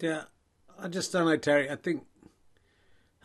[0.00, 0.24] Yeah,
[0.78, 1.70] I just don't know, Terry.
[1.70, 2.04] I think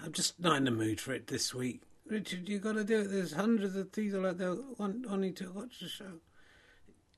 [0.03, 1.81] I'm just not in the mood for it this week.
[2.05, 3.11] Richard, you got to do it.
[3.11, 6.19] There's hundreds of people out there want, wanting to watch the show.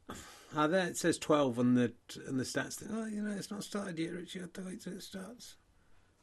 [0.56, 1.92] Ah, there it says 12 on the
[2.26, 2.88] on the stats thing.
[2.90, 4.34] Oh, you know, it's not started yet, Richard.
[4.34, 5.58] You have to wait till it starts.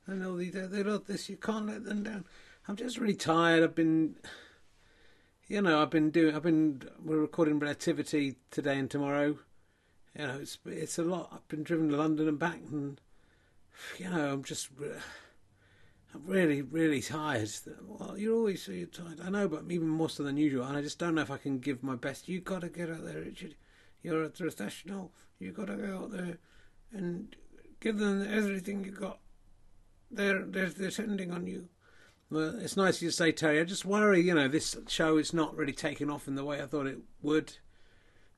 [0.07, 1.29] And all these, they love this.
[1.29, 2.25] You can't let them down.
[2.67, 3.63] I'm just really tired.
[3.63, 4.17] I've been,
[5.47, 6.35] you know, I've been doing.
[6.35, 6.85] I've been.
[7.05, 9.39] We're recording Relativity today and tomorrow.
[10.19, 11.29] You know, it's it's a lot.
[11.31, 12.99] I've been driven to London and back, and
[13.99, 14.69] you know, I'm just.
[14.81, 14.99] Uh,
[16.15, 17.51] I'm really, really tired.
[17.87, 19.21] Well, you're always so you're tired.
[19.21, 20.65] I know, but even more so than usual.
[20.65, 22.29] And I just don't know if I can give my best.
[22.29, 23.57] You've got to get out there, Richard.
[24.03, 25.13] You're a professional.
[25.41, 26.39] You've got to go out there
[26.93, 27.35] and
[27.81, 29.19] give them everything you got.
[30.11, 31.69] They're they're they're depending on you.
[32.31, 33.61] Well, it's nice you say, Terry.
[33.61, 36.63] I just worry, you know, this show is not really taking off in the way
[36.63, 37.59] I thought it would.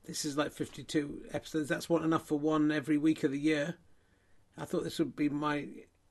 [0.05, 1.69] This is like 52 episodes.
[1.69, 3.75] That's what enough for one every week of the year.
[4.57, 5.67] I thought this would be my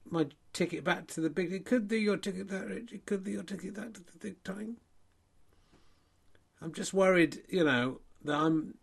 [0.09, 1.53] my ticket back to the big.
[1.53, 2.93] It could be your ticket that rich.
[2.93, 4.77] It could be your ticket back to the big time.
[6.61, 8.75] I'm just worried, you know, that I'm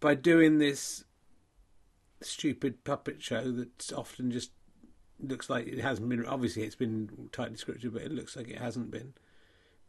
[0.00, 1.04] by doing this
[2.20, 4.50] stupid puppet show that's often just
[5.20, 6.24] looks like it hasn't been.
[6.26, 9.14] Obviously, it's been tightly scripted, but it looks like it hasn't been.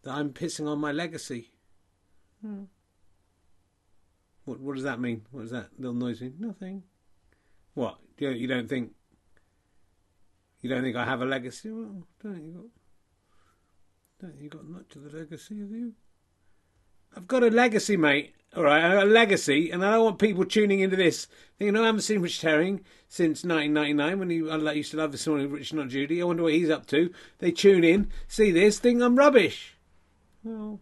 [0.03, 1.51] That I'm pissing on my legacy.
[2.41, 2.63] Hmm.
[4.45, 5.25] What What does that mean?
[5.31, 6.35] What does that little noise mean?
[6.39, 6.83] Nothing.
[7.73, 8.93] What you you don't think?
[10.61, 11.71] You don't think I have a legacy?
[11.71, 14.27] Well, don't you got?
[14.27, 15.93] Don't you got much of the legacy of you?
[17.15, 18.35] I've got a legacy, mate.
[18.55, 21.73] All right, I've got a legacy, and I don't want people tuning into this thinking,
[21.73, 25.27] "No, I haven't seen Rich Herring since 1999 when he I used to love this
[25.27, 26.21] one with Rich Not Judy.
[26.21, 29.77] I wonder what he's up to." They tune in, see this, think I'm rubbish.
[30.43, 30.79] Well,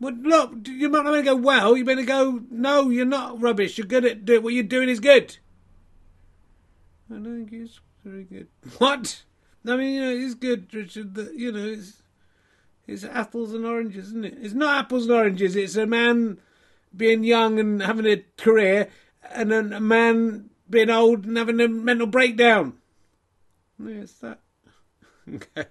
[0.00, 1.76] well look, you're not going to go well.
[1.76, 3.76] You're going to go, no, you're not rubbish.
[3.76, 5.36] You're good at do, what you're doing is good.
[7.10, 8.48] I think it's very good.
[8.78, 9.22] What?
[9.66, 11.14] I mean, you know, it's good, Richard.
[11.14, 12.02] That you know, it's
[12.86, 14.38] it's apples and oranges, isn't it?
[14.40, 15.56] It's not apples and oranges.
[15.56, 16.38] It's a man
[16.96, 18.88] being young and having a career,
[19.30, 22.78] and a man being old and having a mental breakdown.
[23.78, 24.40] Yes, that.
[25.34, 25.66] okay.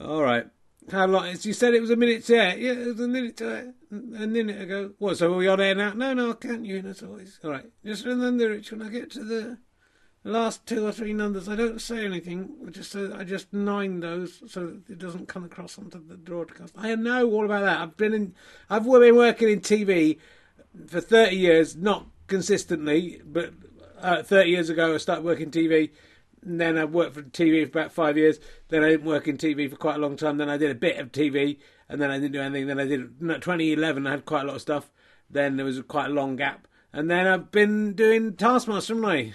[0.00, 0.46] All right.
[0.90, 1.26] How long?
[1.26, 2.58] Is you said it was a minute to air.
[2.58, 3.74] Yeah, it was a minute to air.
[3.92, 4.92] A minute ago.
[4.98, 5.18] What?
[5.18, 5.92] So are we on air now?
[5.92, 6.64] No, no, I can't.
[6.64, 7.38] You as always.
[7.44, 7.66] All right.
[7.84, 9.58] Just remember, Rich, when I get to the
[10.24, 12.50] last two or three numbers, I don't say anything.
[12.70, 16.74] Just uh, I just nine those so that it doesn't come across onto the broadcast.
[16.76, 17.80] I know all about that.
[17.80, 18.34] I've been in.
[18.68, 20.18] I've been working in TV
[20.86, 23.52] for thirty years, not consistently, but
[24.00, 25.90] uh, thirty years ago I started working TV.
[26.42, 28.40] And then I worked for TV for about five years.
[28.68, 30.38] Then I didn't work in TV for quite a long time.
[30.38, 32.66] Then I did a bit of TV, and then I didn't do anything.
[32.66, 34.06] Then I did 2011.
[34.06, 34.90] I had quite a lot of stuff.
[35.28, 39.34] Then there was quite a long gap, and then I've been doing Taskmaster, haven't I?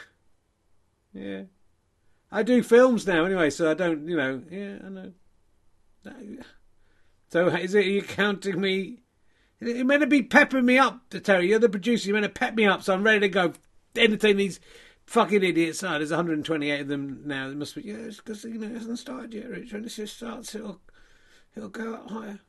[1.16, 1.44] Yeah.
[2.32, 5.12] I do films now anyway, so I don't, you know, yeah, I know.
[7.30, 9.00] So is it, are you counting me?
[9.60, 11.22] You're meant to be peppering me up, you.
[11.40, 12.08] You're the producer.
[12.08, 13.54] You're meant to pep me up, so I'm ready to go
[13.96, 14.60] entertain these
[15.06, 15.82] fucking idiots.
[15.82, 17.48] Oh, there's 128 of them now.
[17.48, 19.74] There must be, yeah, because, you know, it hasn't started yet, Rich.
[19.74, 20.82] When it just starts, it'll,
[21.56, 22.40] it'll go up higher.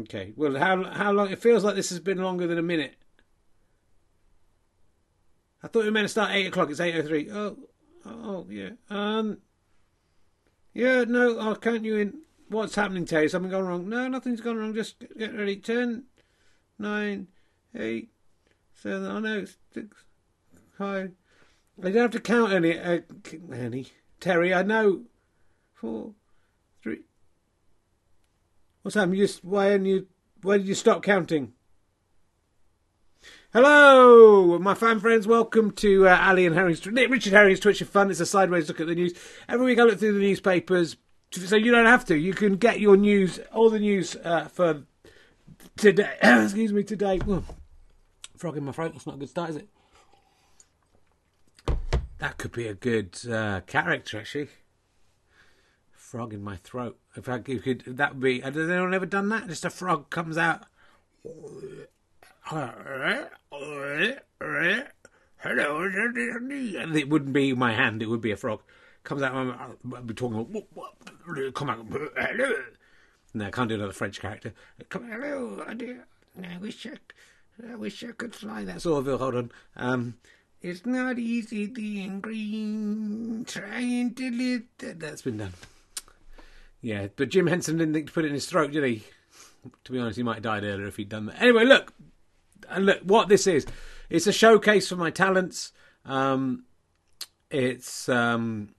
[0.00, 0.32] Okay.
[0.36, 1.30] Well, how how long?
[1.30, 2.96] It feels like this has been longer than a minute.
[5.62, 6.70] I thought we were meant to start eight o'clock.
[6.70, 7.30] It's eight o three.
[7.30, 7.64] oh three.
[8.04, 8.70] Oh, oh yeah.
[8.90, 9.38] Um,
[10.74, 11.04] yeah.
[11.04, 12.20] No, I'll count you in.
[12.48, 13.28] What's happening, Terry?
[13.28, 13.88] Something gone wrong?
[13.88, 14.74] No, nothing's gone wrong.
[14.74, 15.56] Just get ready.
[15.56, 16.04] Ten,
[16.78, 17.26] nine,
[17.74, 18.10] eight,
[18.74, 19.10] seven.
[19.10, 20.04] Oh no, six,
[20.78, 21.12] five.
[21.82, 22.78] I don't have to count any.
[22.78, 23.00] Uh,
[23.52, 23.88] any.
[24.20, 25.02] Terry, I know.
[25.74, 26.12] Four,
[26.82, 27.00] three.
[28.82, 29.16] What's happened?
[29.16, 30.06] You just why didn't you?
[30.42, 31.52] Why did you stop counting?
[33.52, 35.24] Hello, my fan friends.
[35.24, 38.10] Welcome to uh, Ali and Harry's Richard Herring's Twitch of Fun.
[38.10, 39.14] It's a sideways look at the news.
[39.48, 40.96] Every week I look through the newspapers,
[41.30, 42.18] so you don't have to.
[42.18, 44.82] You can get your news, all the news uh, for
[45.76, 46.12] today.
[46.22, 47.20] excuse me, today.
[48.36, 48.92] Frog in my throat.
[48.92, 49.68] That's not a good start, is it?
[52.18, 54.48] That could be a good uh, character, actually.
[55.92, 56.98] Frog in my throat.
[57.14, 58.40] If I could, that would be.
[58.40, 59.46] Has anyone ever done that?
[59.46, 60.64] Just a frog comes out.
[66.76, 68.60] And it wouldn't be my hand, it would be a frog.
[69.04, 72.52] Comes out, I'd be talking, about, come out, hello.
[73.34, 74.52] No, I can't do another French character.
[74.88, 76.06] Come, out, hello, dear.
[76.42, 76.96] I wish I,
[77.70, 79.20] I wish I could fly that sort of.
[79.20, 79.52] Hold on.
[79.76, 80.14] Um,
[80.60, 84.62] it's not easy being green, trying to live.
[84.98, 85.52] That's been done.
[86.80, 89.04] Yeah, but Jim Henson didn't think to put it in his throat, did he?
[89.84, 91.40] To be honest, he might have died earlier if he'd done that.
[91.40, 91.92] Anyway, look,
[92.68, 93.66] and look what this is.
[94.08, 95.72] It's a showcase for my talents.
[96.04, 96.64] Um,
[97.50, 98.74] it's um,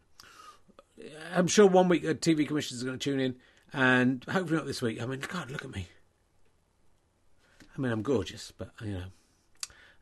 [1.34, 3.36] I'm sure one week a TV commissioners are going to tune in,
[3.74, 5.02] and hopefully not this week.
[5.02, 5.88] I mean, God, look at me.
[7.78, 9.04] I mean, I'm gorgeous, but you know.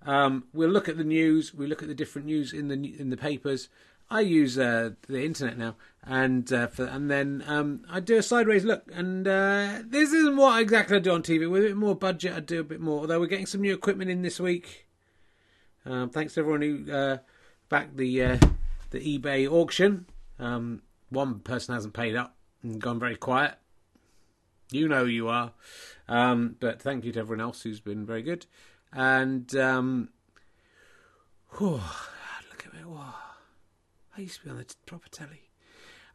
[0.06, 1.54] Um, we'll look at the news.
[1.54, 3.70] We look at the different news in the in the papers.
[4.10, 8.24] I use uh, the internet now, and uh, for, and then um, I do a
[8.24, 8.84] sideways look.
[8.94, 11.50] And uh, this isn't what exactly I do on TV.
[11.50, 13.02] With a bit more budget, I do a bit more.
[13.02, 14.88] Although we're getting some new equipment in this week.
[15.86, 17.18] Um, thanks to everyone who uh,
[17.70, 18.38] backed the uh,
[18.92, 20.06] the eBay auction.
[20.40, 23.56] Um, one person hasn't paid up and gone very quiet.
[24.72, 25.54] You know who you are.
[26.08, 28.46] Um, but thank you to everyone else who's been very good.
[28.92, 30.10] And um,
[31.58, 31.82] whew,
[32.50, 32.80] look at me.
[32.80, 33.25] Whoa.
[34.18, 35.50] I used to be on the proper telly.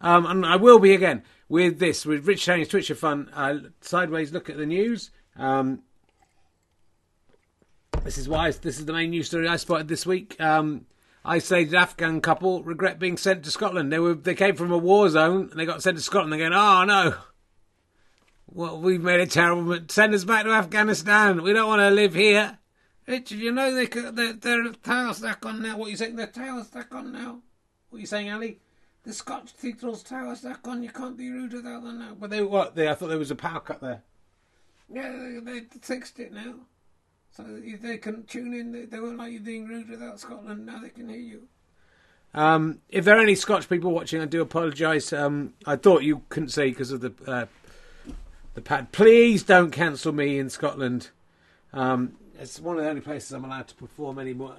[0.01, 3.31] Um, and I will be again with this, with Rich Tony's Twitch of Fun.
[3.35, 5.11] Uh, sideways look at the news.
[5.37, 5.83] Um,
[8.05, 10.41] this is why this is the main news story I spotted this week.
[10.41, 10.87] Um,
[11.25, 13.93] isolated Afghan couple regret being sent to Scotland.
[13.93, 16.33] They were they came from a war zone and they got sent to Scotland.
[16.33, 17.15] They're going, oh no,
[18.47, 19.79] well we've made a terrible.
[19.89, 21.43] Send us back to Afghanistan.
[21.43, 22.59] We don't want to live here.
[23.07, 25.77] Richard, you know they they're, they're tail stuck on now.
[25.77, 26.17] What are you saying?
[26.17, 26.33] They're
[26.65, 27.43] stuck on now.
[27.91, 28.59] What are you saying, Ali?
[29.05, 30.83] The Scotch Cathedral's tower stuck on.
[30.83, 32.17] You can't be rude without them now.
[32.19, 32.75] But they what?
[32.75, 34.03] They I thought there was a power cut there.
[34.93, 36.55] Yeah, they, they fixed it now.
[37.33, 38.73] So they can tune in.
[38.73, 40.67] They, they won't like you being rude without Scotland.
[40.67, 41.49] Now they can hear you.
[42.35, 45.13] Um, if there are any Scotch people watching, I do apologise.
[45.13, 47.47] Um, I thought you couldn't say because of the uh,
[48.55, 48.93] the pad.
[48.93, 51.11] Please don't cancel me in Scotland.
[51.73, 54.55] Um, it's one of the only places I'm allowed to perform anymore.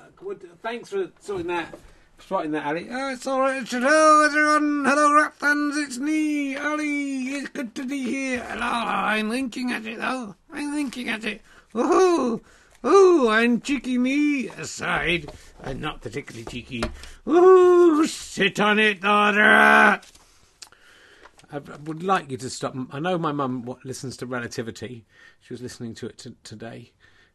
[0.61, 1.73] Thanks for sorting that,
[2.21, 2.87] spotting that, Ali.
[2.89, 3.67] Oh, it's all right.
[3.67, 4.85] Hello, everyone.
[4.85, 5.77] Hello, rap fans.
[5.77, 7.29] It's me, Ali.
[7.35, 8.43] It's good to be here.
[8.43, 8.65] Hello.
[8.65, 10.35] I'm thinking at it, though.
[10.51, 11.41] I'm thinking at it.
[11.73, 12.41] Woohoo!
[12.83, 15.31] Oh, I'm cheeky me aside.
[15.63, 16.83] I'm not particularly cheeky.
[17.27, 20.01] Ooh, sit on it, daughter.
[21.53, 22.75] I would like you to stop.
[22.91, 25.05] I know my mum listens to Relativity.
[25.41, 26.91] She was listening to it t- today.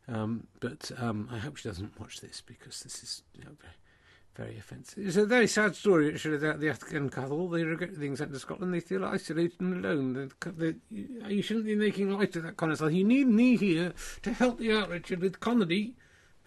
[0.08, 3.52] Um, but um, I hope she doesn't watch this because this is you know,
[4.36, 5.06] very, offensive.
[5.06, 7.48] It's a very sad story, actually, about the Afghan couple.
[7.48, 8.74] They regret being sent to Scotland.
[8.74, 10.30] They feel isolated and alone.
[10.44, 10.74] They, they,
[11.28, 12.92] you shouldn't be making light of that kind of stuff.
[12.92, 13.92] You need me here
[14.22, 15.96] to help you out, Richard, with comedy.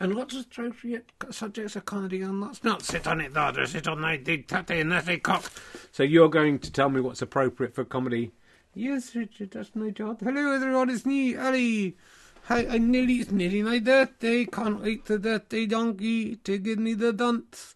[0.01, 3.65] And lots of appropriate subjects of comedy, and let's not sit on it, daughter.
[3.67, 5.51] Sit on that tatty and that cock.
[5.91, 8.31] So you're going to tell me what's appropriate for comedy?
[8.73, 10.21] Yes, Richard, that's my job.
[10.21, 10.89] Hello, everyone.
[10.89, 11.97] It's me, Ali.
[12.43, 14.45] Hi, I nearly, it's nearly my birthday.
[14.45, 17.75] Can't wait to the birthday donkey to give me the dunce.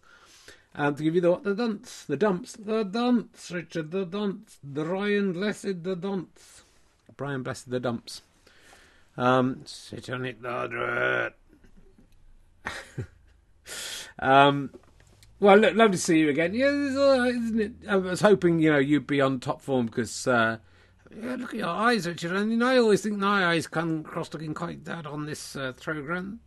[0.74, 1.44] And to give you the what?
[1.44, 2.04] The dunce.
[2.04, 2.52] The dumps.
[2.52, 3.90] The dunce, Richard.
[3.92, 4.58] The dunce.
[4.64, 6.64] Brian Blessed the dunce.
[7.16, 8.22] Brian Blessed the dumps.
[9.16, 11.32] Um, sit on it, Lord.
[14.18, 14.70] um,
[15.38, 16.54] well, look, lovely to see you again.
[16.54, 17.72] Yeah, isn't it?
[17.88, 20.56] I was hoping, you know, you'd be on top form because uh,
[21.16, 22.32] yeah, look at your eyes, Richard.
[22.32, 25.72] I mean, I always think my eyes come across looking quite dead on this uh,
[25.80, 26.40] program.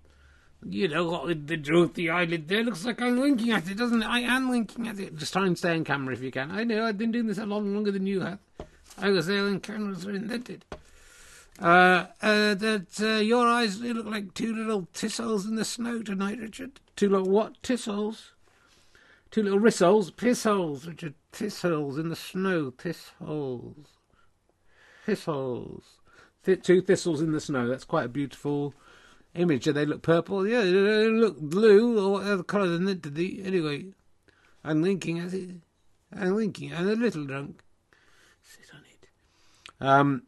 [0.66, 4.02] You know what with the droopy eyelid there looks like I'm winking at it, doesn't
[4.02, 4.06] it?
[4.06, 5.16] I am winking at it.
[5.16, 6.52] Just try and stay in camera if you can.
[6.52, 8.40] I know I've been doing this a lot longer than you have.
[8.98, 10.66] I was there when cameras were invented.
[11.60, 16.02] Uh, uh, that uh, your eyes they look like two little tissels in the snow
[16.02, 16.80] tonight, Richard.
[16.96, 17.62] Two little what?
[17.62, 18.32] Tissels.
[19.30, 21.14] Two little rissoles, pissholes, Richard.
[21.34, 23.88] Tissels in the snow, tissholes
[25.08, 25.84] thistles.
[26.44, 27.68] Th- two thistles in the snow.
[27.68, 28.74] That's quite a beautiful
[29.38, 29.66] image.
[29.66, 30.48] Do they look purple?
[30.48, 33.46] Yeah, they look blue or whatever colour than it did.
[33.46, 33.88] Anyway,
[34.64, 35.50] I'm thinking at it.
[36.16, 36.74] I'm thinking.
[36.74, 37.62] I'm a little drunk.
[38.42, 39.08] Sit on it.
[39.80, 40.24] Um,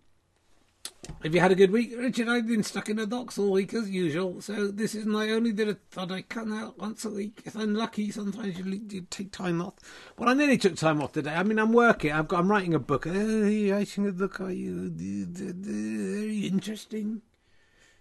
[1.23, 2.29] have you had a good week, Richard?
[2.29, 5.51] I've been stuck in the docks all week as usual, so this is my only
[5.63, 7.41] of thought I come out once a week.
[7.45, 9.73] If I'm lucky, sometimes you, you take time off.
[10.17, 11.33] Well, I nearly took time off today.
[11.33, 12.11] I mean, I'm working.
[12.11, 12.39] I've got.
[12.39, 13.05] I'm writing a book.
[13.07, 14.39] Oh, you writing a book?
[14.39, 17.21] Are you very interesting?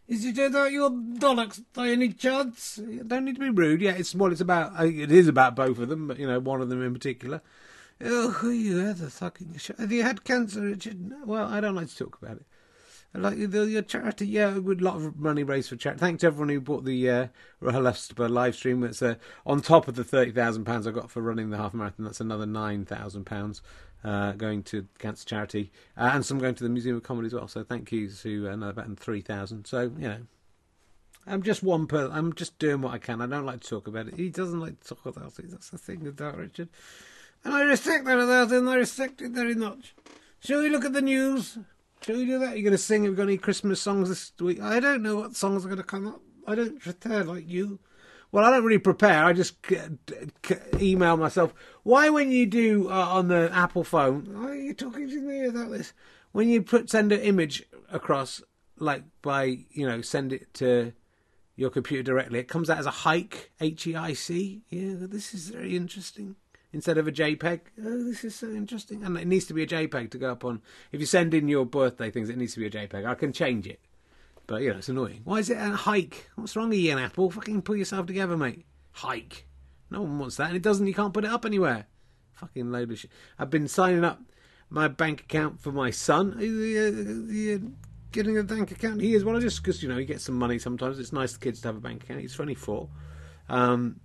[0.08, 2.80] Is it about your dollars by any chance?
[2.82, 3.82] You don't need to be rude.
[3.82, 4.84] Yeah, it's what it's about.
[4.84, 7.42] It is about both of them, but you know, one of them in particular.
[8.02, 9.60] Oh, you had a fucking.
[9.78, 11.12] Have you had cancer, Richard?
[11.26, 12.46] Well, I don't like to talk about it
[13.14, 16.00] like the, your charity, yeah, a lot of money raised for charity.
[16.00, 17.26] Thanks to everyone who bought the uh,
[17.60, 18.84] live stream.
[18.84, 19.14] It's uh,
[19.46, 22.04] on top of the thirty thousand pounds I got for running the half marathon.
[22.04, 23.24] That's another nine thousand
[24.05, 27.35] uh, going to cancer charity, uh, and some going to the Museum of Comedy as
[27.35, 27.49] well.
[27.49, 29.67] So thank you to another about three thousand.
[29.67, 30.21] So you know,
[31.26, 32.12] I'm just one person.
[32.12, 33.21] I'm just doing what I can.
[33.21, 34.14] I don't like to talk about it.
[34.14, 35.50] He doesn't like to talk about it.
[35.50, 36.69] That's the thing with that, Richard.
[37.45, 38.69] And I respect that about him.
[38.69, 39.95] I respect it very much.
[40.40, 41.59] Shall we look at the news?
[42.02, 42.57] Shall we do that?
[42.57, 43.05] You're going to sing?
[43.05, 44.61] Have we got any Christmas songs this week?
[44.61, 46.21] I don't know what songs are going to come up.
[46.47, 47.78] I don't prepare like you.
[48.30, 49.25] Well, I don't really prepare.
[49.25, 49.78] I just c-
[50.44, 51.54] c- email myself.
[51.82, 55.70] Why, when you do uh, on the Apple phone, are you talking to me about
[55.70, 55.94] this?
[56.32, 58.42] When you put send an image across,
[58.78, 60.92] like by you know send it to
[61.56, 64.62] your computer directly, it comes out as a hike, H E I C.
[64.68, 66.37] Yeah, this is very interesting.
[66.70, 69.66] Instead of a JPEG, oh, this is so interesting, and it needs to be a
[69.66, 70.61] JPEG to go up on.
[70.92, 73.06] If you send in your birthday things, it needs to be a JPEG.
[73.06, 73.80] I can change it.
[74.49, 75.21] But you know, it's annoying.
[75.25, 76.31] Why is it a hike?
[76.35, 77.31] What's wrong with you, an Apple?
[77.31, 78.64] Fucking pull yourself together, mate.
[78.93, 79.47] Hike.
[79.90, 80.87] No one wants that, and it doesn't.
[80.87, 81.87] You can't put it up anywhere.
[82.33, 83.11] Fucking load of shit.
[83.38, 84.23] I've been signing up
[84.71, 86.33] my bank account for my son.
[86.38, 87.71] Uh, uh,
[88.11, 89.02] getting a bank account.
[89.02, 90.99] He is well, just because you know he gets some money sometimes.
[90.99, 92.23] It's nice for kids to have a bank account.
[92.23, 92.88] He's twenty four.
[93.50, 94.00] Um,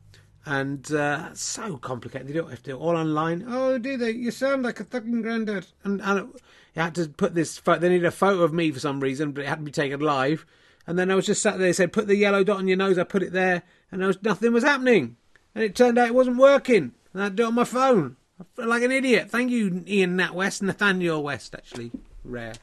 [0.46, 2.28] and uh, so complicated.
[2.28, 3.46] They don't have to do it all online.
[3.48, 4.12] Oh, do they?
[4.12, 5.68] You sound like a fucking granddad.
[5.86, 6.34] And, and
[6.76, 7.60] you had to put this.
[7.60, 10.00] They needed a photo of me for some reason, but it had to be taken
[10.00, 10.46] live.
[10.86, 11.68] And then I was just sat there.
[11.68, 14.08] They said, "Put the yellow dot on your nose." I put it there, and there
[14.08, 15.18] was nothing was happening.
[15.56, 16.94] And it turned out it wasn't working.
[17.14, 18.18] And I had to do it on my phone.
[18.40, 19.30] I felt like an idiot.
[19.30, 21.54] Thank you, Ian Nat West, Nathaniel West.
[21.54, 21.92] Actually,
[22.24, 22.56] rare.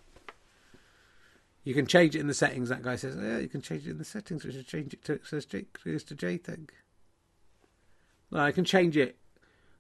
[1.63, 2.69] You can change it in the settings.
[2.69, 4.45] That guy says, "Yeah, you can change it in the settings.
[4.45, 6.71] We should change it to it says to JPEG."
[8.31, 9.19] Well, I can change it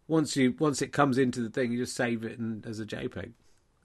[0.07, 1.73] once you once it comes into the thing.
[1.73, 3.33] You just save it and, as a JPEG.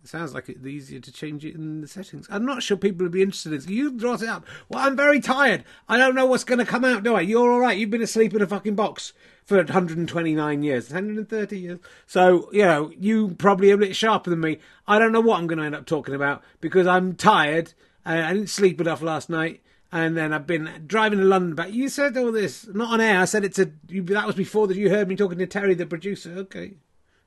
[0.05, 2.27] It sounds like it's easier to change it in the settings.
[2.29, 3.67] I'm not sure people would be interested in this.
[3.67, 4.45] You brought it up.
[4.69, 5.63] Well, I'm very tired.
[5.89, 7.21] I don't know what's going to come out, do I?
[7.21, 7.75] You're all right.
[7.75, 9.13] You've been asleep in a fucking box
[9.45, 11.79] for 129 years, 130 years.
[12.05, 14.59] So, you know, you probably a bit sharper than me.
[14.87, 17.73] I don't know what I'm going to end up talking about because I'm tired.
[18.05, 21.73] I didn't sleep enough last night and then I've been driving to London back.
[21.73, 23.21] You said all this, not on air.
[23.21, 24.03] I said it to you.
[24.03, 26.31] That was before that you heard me talking to Terry, the producer.
[26.37, 26.75] Okay.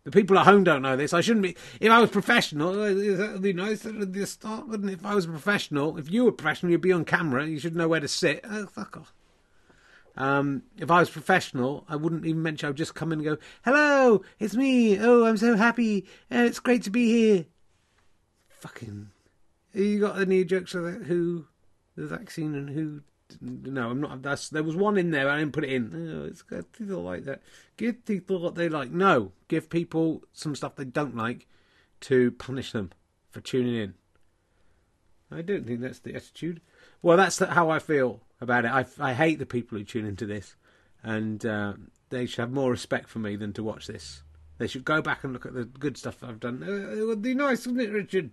[0.09, 1.13] The people at home don't know this.
[1.13, 1.55] I shouldn't be.
[1.81, 4.91] If I was professional, would nice at the start, wouldn't?
[4.91, 7.47] If I was a professional, if you were professional, you'd be on camera.
[7.47, 8.41] You should know where to sit.
[8.43, 9.13] Oh, fuck off.
[10.17, 12.71] Um, if I was professional, I wouldn't even mention.
[12.71, 13.37] I'd just come in and go,
[13.67, 14.99] "Hello, it's me.
[14.99, 16.07] Oh, I'm so happy.
[16.33, 17.45] Uh, it's great to be here."
[18.49, 19.11] Fucking.
[19.75, 21.03] You got any jokes that?
[21.05, 21.45] Who
[21.97, 23.03] the vaccine and who?
[23.41, 24.23] No, I'm not.
[24.23, 25.29] That's there was one in there.
[25.29, 25.93] I didn't put it in.
[25.95, 26.43] Oh, it's
[26.73, 27.43] people like that.
[27.77, 28.91] Give people what they like.
[28.91, 31.47] No, give people some stuff they don't like
[32.01, 32.91] to punish them
[33.31, 33.95] for tuning in.
[35.31, 36.61] I don't think that's the attitude.
[37.03, 38.71] Well, that's how I feel about it.
[38.71, 40.57] I, I hate the people who tune into this,
[41.03, 41.75] and uh,
[42.09, 44.23] they should have more respect for me than to watch this.
[44.57, 46.65] They should go back and look at the good stuff I've done.
[46.67, 48.31] Uh, it would be nice, wouldn't it, Richard?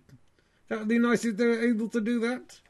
[0.68, 2.60] That would be nice if they were able to do that.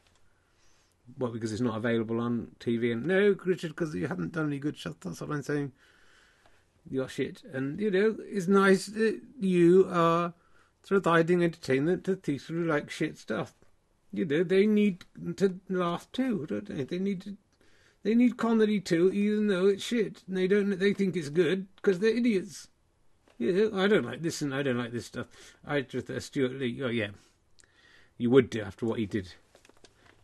[1.17, 2.91] Well, because it's not available on TV.
[2.91, 4.95] And no, Richard, because you haven't done any good stuff.
[5.01, 5.71] That's what I'm saying.
[6.89, 10.33] Your shit, and you know, it's nice that you are
[10.87, 13.53] providing entertainment to people who like shit stuff.
[14.13, 15.03] You know, they need
[15.35, 16.85] to laugh too, don't they?
[16.85, 17.35] They need to,
[18.03, 20.23] they need comedy too, even though it's shit.
[20.27, 20.79] And they don't.
[20.79, 22.69] They think it's good because they're idiots.
[23.37, 25.27] Yeah, I don't like this, and I don't like this stuff.
[25.65, 26.81] I just uh, Stewart Lee.
[26.81, 27.09] Oh yeah,
[28.17, 29.33] you would do after what he did.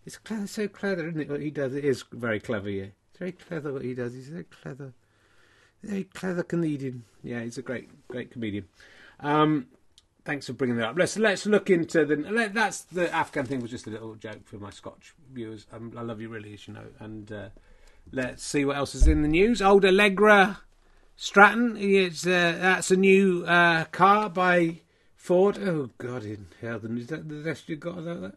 [0.06, 1.30] It's so clever, isn't it?
[1.30, 2.70] What he does, it is very clever.
[2.70, 4.14] Yeah, it's very clever what he does.
[4.14, 4.94] He's very clever,
[5.82, 7.06] very clever comedian.
[7.24, 8.66] Yeah, he's a great, great comedian.
[9.22, 9.68] Um,
[10.26, 10.98] thanks for bringing that up.
[10.98, 12.18] Let's let's look into the.
[12.18, 15.68] Let, that's the Afghan thing was just a little joke for my Scotch viewers.
[15.72, 16.88] Um, I love you really, as you know.
[17.00, 17.50] And uh,
[18.12, 19.62] let's see what else is in the news.
[19.62, 20.60] Old Allegra
[21.16, 21.78] Stratton.
[21.78, 24.82] It's uh, that's a new uh, car by
[25.16, 25.58] Ford.
[25.58, 28.36] Oh God in heaven, is that the best you got about that?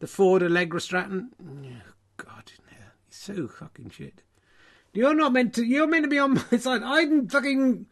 [0.00, 1.30] The Ford Allegra Stratton.
[1.42, 2.50] Oh, God
[3.06, 4.22] he's so fucking shit.
[4.92, 5.64] You're not meant to.
[5.64, 6.82] You're meant to be on my side.
[6.82, 7.86] I'm fucking.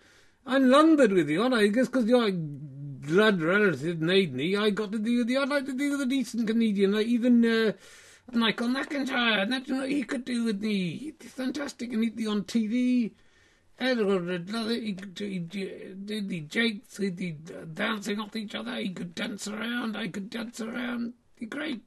[0.47, 1.69] I'm lumbered with you, aren't I?
[1.69, 5.37] Just because you're blood relative made me, I got to do the.
[5.37, 7.73] I'd like to do the decent comedian, like even uh,
[8.33, 9.43] Michael McIntyre.
[9.43, 11.13] And that's what he could do with me.
[11.21, 13.13] It's fantastic, and he'd be on TV.
[13.81, 14.93] Edward, he
[15.39, 17.37] did the jakes, he'd be
[17.75, 18.75] dancing off each other.
[18.75, 19.97] He could dance around.
[19.97, 21.13] I could dance around.
[21.39, 21.83] Be great.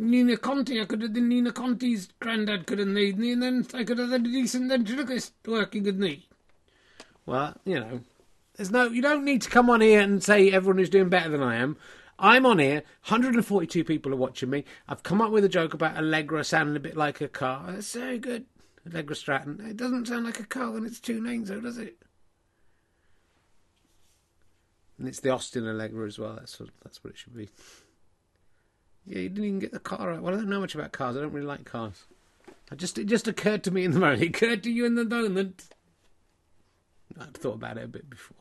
[0.00, 3.66] Nina Conti, I could have the Nina Conti's granddad could have made me, and then
[3.74, 6.28] I could have had a decent ventriloquist working with me.
[7.26, 8.00] Well, you know,
[8.56, 11.28] there's no, you don't need to come on here and say everyone who's doing better
[11.28, 11.76] than I am.
[12.18, 12.82] I'm on here.
[13.08, 14.64] 142 people are watching me.
[14.88, 17.72] I've come up with a joke about Allegra sounding a bit like a car.
[17.72, 18.46] That's so good.
[18.86, 19.60] Allegra Stratton.
[19.66, 21.96] It doesn't sound like a car when it's two names, though, does it?
[24.98, 26.34] And it's the Austin Allegra as well.
[26.34, 27.48] That's what, that's what it should be.
[29.06, 30.20] Yeah, you didn't even get the car right.
[30.20, 31.16] Well, I don't know much about cars.
[31.16, 32.04] I don't really like cars.
[32.70, 34.22] I just it just occurred to me in the moment.
[34.22, 35.68] It occurred to you in the moment.
[37.20, 38.36] I'd thought about it a bit before.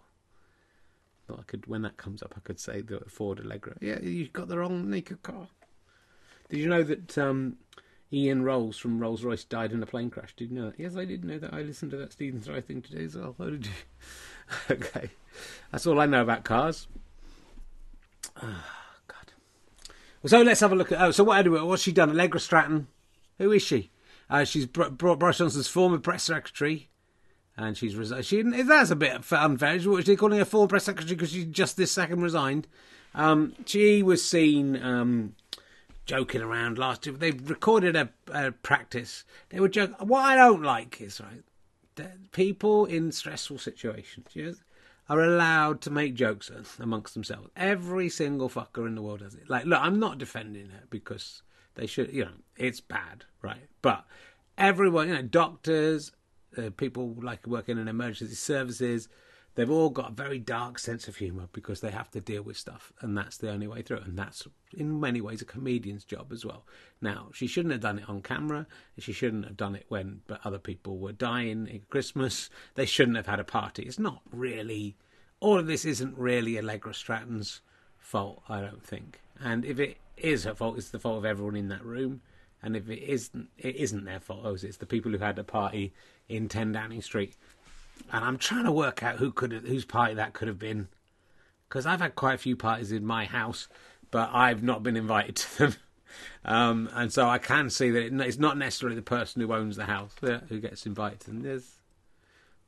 [1.27, 3.75] Thought I could, when that comes up, I could say the Ford Allegra.
[3.81, 5.47] Yeah, you got the wrong naked car.
[6.49, 7.57] Did you know that um,
[8.11, 10.35] Ian Rolls from Rolls Royce died in a plane crash.
[10.35, 10.79] Did you know that?
[10.79, 11.53] Yes, I did know that.
[11.53, 13.35] I listened to that Stephen Fry thing today as well.
[13.37, 13.71] How did you?
[14.71, 15.11] okay,
[15.71, 16.87] that's all I know about cars.
[20.25, 21.01] So let's have a look at.
[21.01, 21.47] Oh, so what?
[21.47, 22.09] What's she done?
[22.09, 22.87] Allegra Stratton.
[23.37, 23.91] Who is she?
[24.29, 26.89] Uh, she's Boris Johnson's former press secretary,
[27.57, 28.25] and she's resigned.
[28.25, 29.79] She that's a bit unfair.
[29.79, 32.67] What she calling her former press secretary because she just this second resigned?
[33.15, 34.81] Um, she was seen.
[34.83, 35.35] Um,
[36.09, 37.15] joking around last year.
[37.15, 39.23] They recorded a, a practice.
[39.49, 39.95] They were joking.
[40.07, 41.43] What I don't like is right.
[42.31, 44.55] People in stressful situations yes,
[45.09, 47.49] are allowed to make jokes amongst themselves.
[47.55, 49.49] Every single fucker in the world does it.
[49.49, 51.41] Like, look, I'm not defending it because
[51.75, 52.13] they should.
[52.13, 53.67] You know, it's bad, right?
[53.81, 54.05] But
[54.57, 56.11] everyone, you know, doctors,
[56.57, 59.09] uh, people like working in emergency services
[59.55, 62.57] they've all got a very dark sense of humour because they have to deal with
[62.57, 63.99] stuff, and that's the only way through.
[63.99, 66.65] And that's in many ways a comedian's job as well.
[67.01, 68.67] Now, she shouldn't have done it on camera.
[68.97, 72.49] She shouldn't have done it when but other people were dying at Christmas.
[72.75, 73.83] They shouldn't have had a party.
[73.83, 74.95] It's not really.
[75.39, 77.61] All of this isn't really Allegra Stratton's
[77.97, 79.21] fault, I don't think.
[79.39, 82.21] And if it is her fault, it's the fault of everyone in that room.
[82.61, 84.63] And if it isn't, it isn't their fault.
[84.63, 85.93] It's the people who had a party
[86.27, 87.35] in 10 Downing Street
[88.11, 90.87] and I'm trying to work out who could whose party that could have been,
[91.67, 93.67] because I've had quite a few parties in my house,
[94.11, 95.75] but I've not been invited to them,
[96.45, 99.85] um, and so I can see that it's not necessarily the person who owns the
[99.85, 101.41] house who gets invited them.
[101.41, 101.75] There's,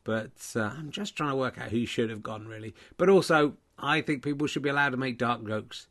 [0.03, 2.73] but uh, I'm just trying to work out who should have gone really.
[2.97, 5.87] But also, I think people should be allowed to make dark jokes.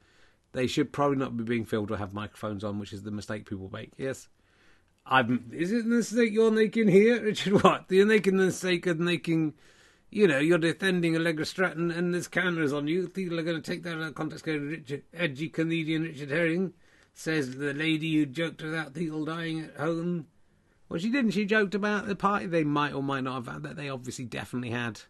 [0.53, 3.49] They should probably not be being filmed or have microphones on, which is the mistake
[3.49, 3.93] people make.
[3.97, 4.29] Yes.
[5.11, 5.51] I'm.
[5.53, 7.63] Is it the mistake you're making here, Richard?
[7.63, 9.55] What you're making the mistake of making?
[10.11, 13.09] You know, you're defending Allegra Stratton, and there's cameras on you.
[13.09, 14.45] People are going to take that out of context.
[14.45, 16.73] Going, Richard, edgy comedian Richard Herring
[17.13, 20.27] says the lady who joked about people dying at home.
[20.89, 21.33] Well, she didn't.
[21.33, 23.63] She joked about the party they might or might not have had.
[23.65, 25.01] That they obviously definitely had.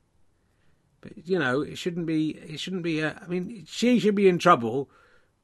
[1.03, 2.31] But you know, it shouldn't be.
[2.31, 3.01] It shouldn't be.
[3.01, 4.91] A, I mean, she should be in trouble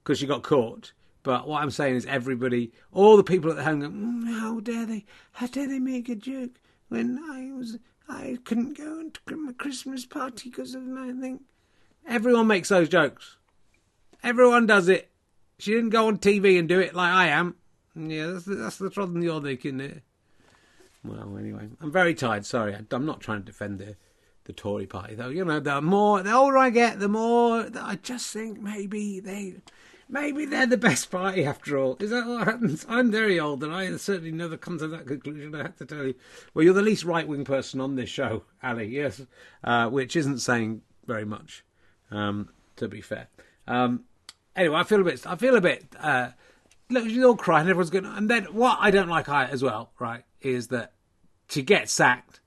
[0.02, 0.92] because she got caught.
[1.26, 4.60] But what I'm saying is, everybody, all the people at the home, go, mm, how
[4.60, 5.04] dare they?
[5.32, 10.06] How dare they make a joke when I was, I couldn't go to my Christmas
[10.06, 11.40] party because of my thing.
[12.06, 13.38] Everyone makes those jokes.
[14.22, 15.10] Everyone does it.
[15.58, 17.56] She didn't go on TV and do it like I am.
[17.96, 20.02] Yeah, that's the, that's the trouble you're making there.
[21.02, 22.46] Well, anyway, I'm very tired.
[22.46, 23.96] Sorry, I'm not trying to defend the
[24.44, 25.28] the Tory party, though.
[25.28, 29.56] You know, the more the older I get, the more I just think maybe they
[30.08, 31.96] maybe they're the best party after all.
[32.00, 32.86] Is that what happens?
[32.88, 35.54] I'm very old, and I certainly never come to that conclusion.
[35.54, 36.14] I have to tell you.
[36.54, 38.86] Well, you're the least right wing person on this show, Ali.
[38.86, 39.22] Yes,
[39.64, 41.64] uh, which isn't saying very much,
[42.10, 43.28] um, to be fair.
[43.66, 44.04] Um,
[44.54, 45.26] anyway, I feel a bit.
[45.26, 45.84] I feel a bit.
[45.98, 46.30] Uh,
[46.90, 47.68] look, she's all crying.
[47.68, 48.06] Everyone's going.
[48.06, 50.92] And then what I don't like I, as well, right, is that
[51.48, 52.40] she gets sacked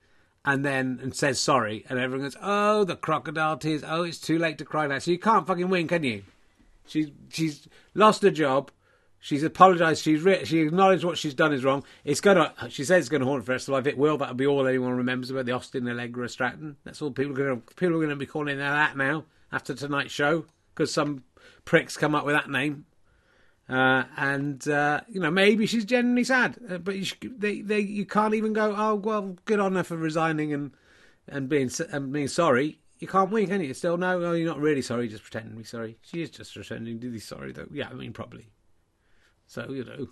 [0.45, 3.83] and then and says sorry, and everyone goes, "Oh, the crocodile tears.
[3.85, 6.23] Oh, it's too late to cry now." So you can't fucking win, can you?
[6.89, 8.71] She's she's lost her job.
[9.21, 10.03] She's apologised.
[10.03, 11.83] She's re- she acknowledged what she's done is wrong.
[12.05, 12.53] It's gonna.
[12.69, 13.85] She says it's gonna haunt for the rest of life.
[13.85, 14.17] It will.
[14.17, 16.77] That'll be all anyone remembers about the Austin Allegra Stratton.
[16.83, 20.13] That's all people are gonna people are gonna be calling her that now after tonight's
[20.13, 21.23] show because some
[21.65, 22.85] pricks come up with that name.
[23.67, 27.05] Uh, and uh, you know maybe she's genuinely sad, uh, but you,
[27.37, 28.73] they, they, you can't even go.
[28.75, 30.71] Oh well, good on her for resigning and
[31.27, 33.73] and being and being sorry you can't win, can you?
[33.73, 35.97] Still, no, no, you're not really sorry, just pretending to be sorry.
[36.01, 37.67] She is just pretending to be sorry, though.
[37.71, 38.47] Yeah, I mean, probably.
[39.47, 40.07] So, you know,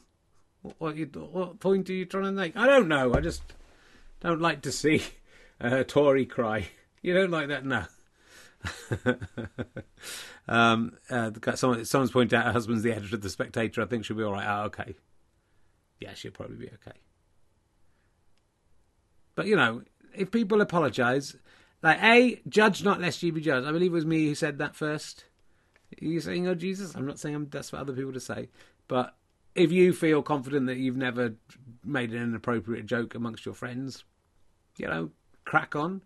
[0.62, 2.56] what, what, you, what point are you trying to make?
[2.56, 3.13] I don't know.
[3.13, 3.43] I just
[4.21, 5.04] don't like to see
[5.60, 6.69] a Tory cry.
[7.04, 7.63] You don't like that?
[7.63, 7.86] No.
[10.47, 13.84] um, uh, someone, someone's pointed out her husband's the editor of The Spectator.
[13.84, 14.45] I think she'll be all right.
[14.45, 14.95] Oh, okay.
[16.00, 16.97] Yeah, she'll probably be okay.
[19.36, 21.36] But, you know, if people apologise,
[21.81, 23.67] like, A, judge not lest you be judged.
[23.67, 25.25] I believe it was me who said that first.
[26.01, 26.95] Are you saying, oh, Jesus?
[26.95, 28.49] I'm not saying I'm, that's for other people to say.
[28.87, 29.15] But
[29.55, 31.35] if you feel confident that you've never
[31.83, 34.03] made an inappropriate joke amongst your friends,
[34.77, 35.11] you know,
[35.45, 36.03] crack on.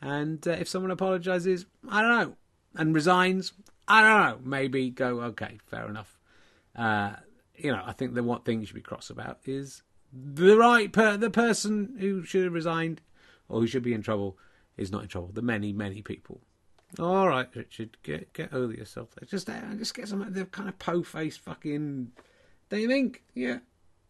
[0.00, 2.36] And uh, if someone apologises, I don't know,
[2.74, 3.52] and resigns,
[3.86, 6.18] I don't know, maybe go, okay, fair enough.
[6.76, 7.14] Uh,
[7.56, 9.82] you know, I think the one thing you should be cross about is
[10.12, 13.00] the right per- the person who should have resigned
[13.48, 14.36] or who should be in trouble
[14.76, 15.30] is not in trouble.
[15.32, 16.40] The many, many people.
[16.98, 19.10] All right, Richard, get get over yourself.
[19.26, 22.12] Just uh, just get some of the kind of po-faced fucking.
[22.68, 23.22] Don't you think?
[23.34, 23.58] Yeah,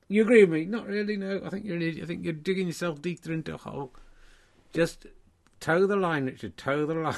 [0.09, 0.65] you agree with me?
[0.65, 1.17] Not really.
[1.17, 2.03] No, I think you're an idiot.
[2.03, 3.93] I think you're digging yourself deeper into a hole.
[4.73, 5.07] Just
[5.61, 6.57] toe the line, Richard.
[6.57, 7.15] Toe the line,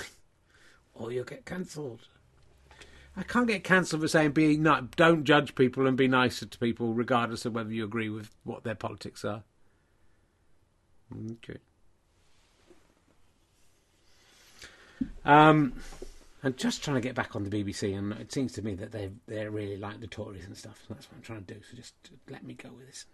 [0.94, 2.08] or you'll get cancelled.
[3.16, 6.58] I can't get cancelled for saying be not, don't judge people and be nicer to
[6.58, 9.44] people regardless of whether you agree with what their politics are.
[11.14, 11.58] Okay.
[15.24, 15.72] Um,
[16.42, 18.92] I'm just trying to get back on the BBC, and it seems to me that
[18.92, 20.78] they they really like the Tories and stuff.
[20.86, 21.60] So that's what I'm trying to do.
[21.70, 21.94] So just
[22.28, 23.06] let me go with this,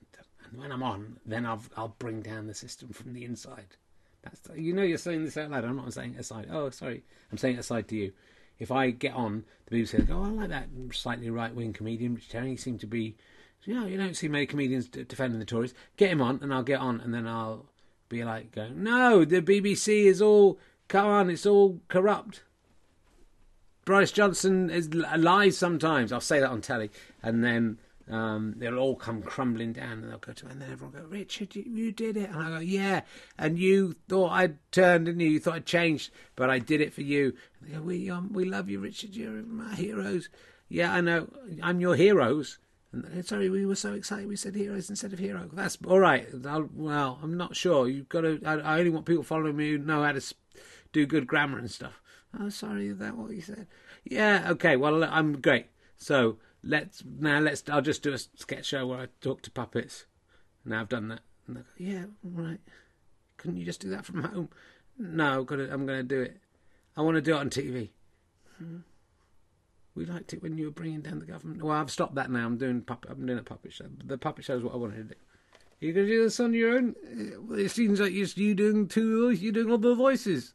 [0.51, 3.77] and when I'm on, then I'll I'll bring down the system from the inside.
[4.23, 5.65] That's you know you're saying this out loud.
[5.65, 6.49] I'm not saying it aside.
[6.51, 8.13] Oh, sorry, I'm saying it aside to you.
[8.59, 12.17] If I get on the BBC, go, oh, I like that slightly right wing comedian,
[12.17, 12.57] Rich Terry.
[12.57, 13.17] Seemed to be,
[13.65, 15.73] you know, you don't see many comedians defending the Tories.
[15.97, 17.67] Get him on, and I'll get on, and then I'll
[18.09, 20.59] be like, going, no, the BBC is all
[20.91, 22.43] come on, it's all corrupt.
[23.87, 26.13] Boris Johnson is lies sometimes.
[26.13, 26.91] I'll say that on telly,
[27.23, 27.79] and then
[28.11, 31.55] um, they'll all come crumbling down, and they'll go to, and then everyone go, Richard,
[31.55, 33.03] you, you, did it, and I go, yeah,
[33.39, 35.29] and you thought I'd turned, and you?
[35.29, 37.35] you thought I'd changed, but I did it for you.
[37.61, 39.15] And they go, we um, we love you, Richard.
[39.15, 40.29] You're my heroes.
[40.69, 41.29] Yeah, I know,
[41.63, 42.59] I'm your heroes.
[42.93, 44.27] And sorry, we were so excited.
[44.27, 45.49] We said heroes instead of hero.
[45.53, 46.29] That's all right.
[46.45, 47.89] I'll, well, I'm not sure.
[47.89, 48.41] You've got to.
[48.45, 50.21] I, I, only want people following me who know how to
[50.93, 52.01] do good grammar and stuff.
[52.39, 53.67] Oh, sorry, is that what you said?
[54.05, 54.47] Yeah.
[54.51, 54.77] Okay.
[54.77, 55.67] Well, I'm great.
[55.97, 57.63] So let's now let's.
[57.69, 60.07] I'll just do a sketch show where I talk to puppets.
[60.65, 61.21] Now I've done that.
[61.47, 62.61] And go, yeah, right.
[63.37, 64.49] Couldn't you just do that from home?
[64.99, 66.37] No, got I'm going to do it.
[66.97, 67.89] I want to do it on TV.
[68.59, 68.79] Hmm.
[69.95, 71.63] We liked it when you were bringing down the government.
[71.63, 72.47] Well, I've stopped that now.
[72.47, 73.11] I'm doing puppet.
[73.11, 73.87] I'm doing a puppet show.
[74.05, 75.21] The puppet show is what I wanted to do.
[75.81, 76.95] You going to do this on your own?
[77.53, 79.31] It seems like you're you doing two.
[79.31, 80.53] You're doing all the voices.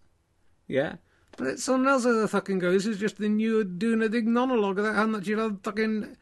[0.67, 0.95] Yeah.
[1.37, 2.71] But it's someone else that fucking go.
[2.71, 6.15] This is just the new doing a big monologue that how much you love fucking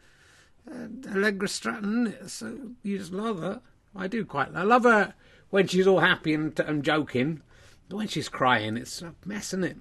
[0.69, 2.15] uh, Allegra Stratton.
[2.27, 3.62] So you just love her.
[3.95, 4.49] I do quite.
[4.56, 5.13] I love her
[5.51, 7.41] when she's all happy and, and joking.
[7.89, 9.77] But when she's crying, it's a mess, isn't it?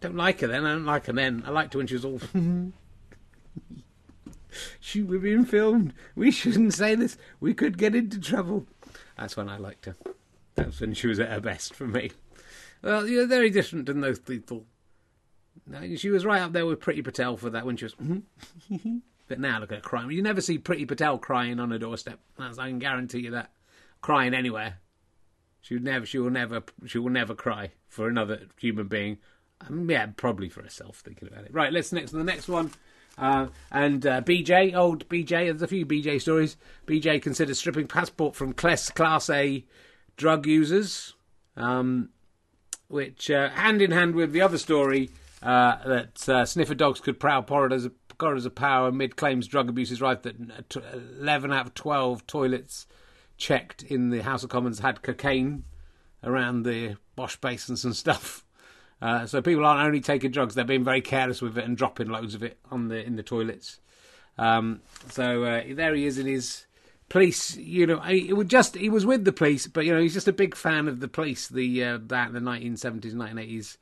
[0.00, 0.64] Don't like her then.
[0.64, 1.42] I don't like her then.
[1.44, 2.20] I liked her when she was all.
[4.80, 5.94] she was being filmed.
[6.14, 7.16] We shouldn't say this.
[7.40, 8.66] We could get into trouble.
[9.18, 9.96] That's when I liked her.
[10.54, 12.12] That's when she was at her best for me.
[12.82, 14.66] Well, you're very different than those people.
[15.96, 17.94] She was right up there with Priti Patel for that when she was.
[19.28, 20.10] but now look at her crying.
[20.10, 22.20] You never see Priti Patel crying on a doorstep.
[22.38, 23.50] That's, I can guarantee you that.
[24.00, 24.78] Crying anywhere.
[25.60, 26.06] She would never.
[26.06, 26.62] She will never.
[26.86, 29.18] She will never cry for another human being.
[29.66, 30.98] Um, yeah, probably for herself.
[30.98, 31.52] Thinking about it.
[31.52, 31.72] Right.
[31.72, 32.70] Let's next to the next one.
[33.18, 36.56] Uh, and uh, BJ, old BJ, there's a few BJ stories.
[36.86, 39.64] BJ considers stripping passport from class, class A
[40.16, 41.14] drug users.
[41.56, 42.10] Um,
[42.88, 45.10] which uh, hand in hand with the other story
[45.42, 49.90] uh, that uh, sniffer dogs could prowl corridors, corridors of power amid claims drug abuse
[49.90, 50.22] is right.
[50.22, 50.36] That
[51.20, 52.86] 11 out of 12 toilets
[53.36, 55.64] checked in the House of Commons had cocaine
[56.24, 58.42] around the wash basins and stuff.
[59.02, 62.08] Uh, so people aren't only taking drugs; they're being very careless with it and dropping
[62.08, 63.78] loads of it on the in the toilets.
[64.38, 66.64] Um, so uh, there he is in his
[67.08, 70.14] police, you know, it would just he was with the police, but you know he's
[70.14, 73.76] just a big fan of the police, the uh, that the 1970s, 1980s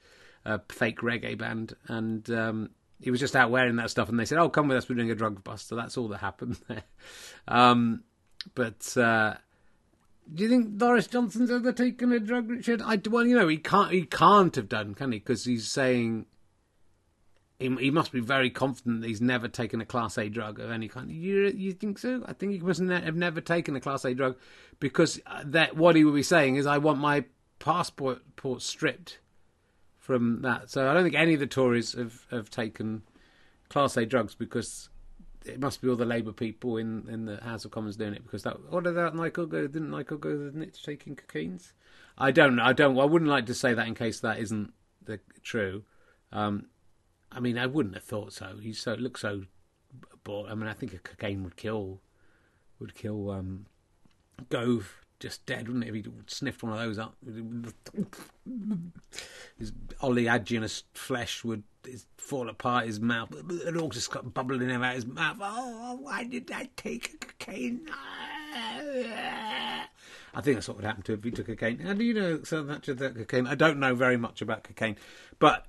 [0.46, 4.24] uh, fake reggae band, and um, he was just out wearing that stuff, and they
[4.24, 6.58] said, "Oh, come with us, we're doing a drug bust." So that's all that happened
[6.68, 6.84] there.
[7.48, 8.04] Um,
[8.54, 9.34] but uh,
[10.32, 12.82] do you think Boris Johnson's ever taken a drug, Richard?
[12.82, 15.18] I well, you know, he can't he can't have done, can he?
[15.18, 16.26] Because he's saying
[17.64, 20.70] he, he must be very confident that he's never taken a Class A drug of
[20.70, 21.10] any kind.
[21.10, 22.22] You you think so?
[22.26, 24.36] I think he must have never taken a Class A drug
[24.80, 27.24] because uh, that what he would be saying is, I want my
[27.58, 28.22] passport
[28.58, 29.18] stripped
[29.96, 30.70] from that.
[30.70, 33.02] So I don't think any of the Tories have, have taken
[33.70, 34.90] Class A drugs because
[35.46, 38.22] it must be all the Labour people in, in the House of Commons doing it
[38.22, 41.72] because that what did that Michael Gove didn't Michael Gove the taking cocaines?
[42.18, 44.72] I don't I don't I wouldn't like to say that in case that isn't
[45.02, 45.84] the true.
[46.32, 46.66] Um,
[47.34, 48.56] I mean, I wouldn't have thought so.
[48.60, 49.42] He so looks so.
[50.26, 52.00] I mean, I think a cocaine would kill
[52.78, 53.66] would kill um,
[54.48, 55.88] Gove just dead, wouldn't it?
[55.88, 57.16] If he sniffed one of those up,
[59.58, 61.62] his oleaginous flesh would
[62.18, 62.86] fall apart.
[62.86, 65.38] His mouth, it all just got bubbling out of his mouth.
[65.40, 67.88] Oh, why did I take cocaine?
[70.36, 71.78] I think that's what would happen to him if he took cocaine.
[71.78, 73.46] How do you know so much about cocaine?
[73.46, 74.96] I don't know very much about cocaine,
[75.38, 75.66] but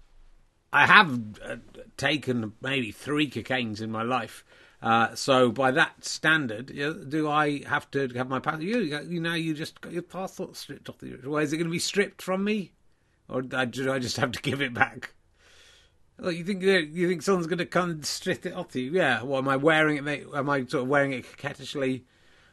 [0.76, 1.56] I have uh,
[1.96, 4.44] taken maybe three cocaines in my life.
[4.82, 6.66] Uh, so by that standard,
[7.10, 8.64] do I have to have my passport?
[8.64, 11.12] You, you know, you just got your passport stripped off the.
[11.24, 12.74] Why is it going to be stripped from me,
[13.30, 15.14] or do I just have to give it back?
[16.20, 18.92] Well, you think you think someone's going to come and strip it off you?
[18.92, 19.24] Yeah.
[19.24, 20.28] What am I wearing it?
[20.36, 22.04] Am I sort of wearing it coquettishly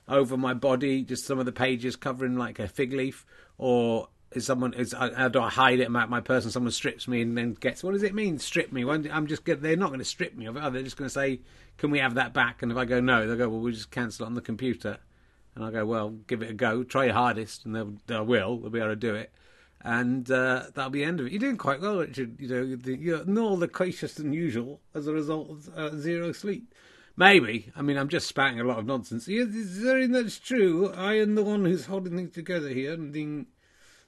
[0.06, 1.02] over my body?
[1.02, 3.26] Just some of the pages covering like a fig leaf,
[3.58, 6.50] or is someone is I, I don't hide it about my person.
[6.50, 7.82] Someone strips me and then gets.
[7.82, 8.38] What does it mean?
[8.38, 8.84] Strip me?
[8.88, 9.44] I'm just.
[9.44, 10.72] They're not going to strip me of it.
[10.72, 11.40] They're just going to say,
[11.78, 13.90] "Can we have that back?" And if I go no, they'll go, "Well, we'll just
[13.90, 14.98] cancel it on the computer."
[15.54, 16.82] And I go, "Well, give it a go.
[16.82, 18.58] Try your hardest, and they'll they will.
[18.58, 19.32] They'll be able to do it."
[19.84, 21.32] And uh, that'll be the end of it.
[21.32, 22.40] You're doing quite well, Richard.
[22.40, 26.72] You know, you're more loquacious than usual as a result of uh, zero sleep.
[27.16, 27.70] Maybe.
[27.76, 29.28] I mean, I'm just spouting a lot of nonsense.
[29.28, 30.92] Is there anything that's true?
[30.96, 33.46] I am the one who's holding things together here and being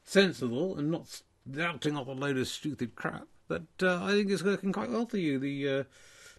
[0.04, 3.26] sensible and not doubting off a load of stupid crap.
[3.48, 5.38] But uh, I think it's working quite well for you.
[5.38, 5.84] The uh,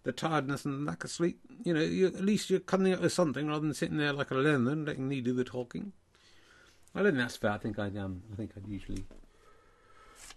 [0.04, 1.40] the tiredness and lack of sleep.
[1.64, 4.32] You know, you, at least you're coming up with something rather than sitting there like
[4.32, 5.92] a lemon letting me do the talking.
[6.94, 7.52] I don't think that's fair.
[7.52, 9.06] I think I um, I think I'd usually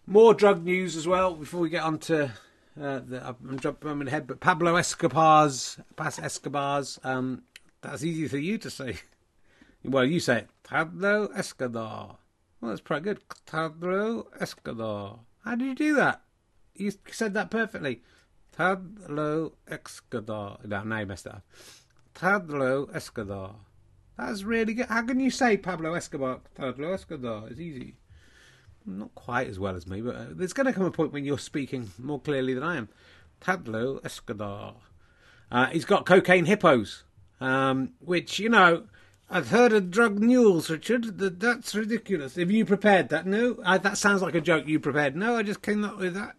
[0.07, 2.33] more drug news as well before we get on to
[2.81, 6.99] uh, the, I'm jumping I'm in head, but Pablo Escobar's, Paz Escobar's.
[7.05, 7.43] Um,
[7.81, 8.99] that's easy for you to say.
[9.85, 10.49] Well, you say it.
[10.65, 12.19] Pablo Escobar.
[12.61, 13.21] Well, that's pretty good.
[13.47, 15.21] Pablo Escobar.
[15.45, 16.23] How did you do that?
[16.75, 18.03] You said that perfectly.
[18.53, 20.59] Pablo Escobar.
[20.65, 21.45] No, now you messed it up.
[22.15, 23.55] Pablo Escobar.
[24.17, 24.87] That's really good.
[24.87, 26.41] How can you say Pablo Escobar?
[26.55, 27.49] Pablo Escobar.
[27.49, 27.95] It's easy
[28.89, 31.25] not quite as well as me, but uh, there's going to come a point when
[31.25, 32.89] you're speaking more clearly than I am.
[33.41, 34.77] Pablo Escobar.
[35.51, 37.05] Uh, he's got cocaine hippos,
[37.41, 38.85] um, which, you know,
[39.31, 41.19] I've heard of drug mules, Richard.
[41.19, 42.37] That's ridiculous.
[42.37, 43.27] Have you prepared that?
[43.27, 43.59] No?
[43.65, 45.17] I, that sounds like a joke you prepared.
[45.17, 46.35] No, I just came up with that.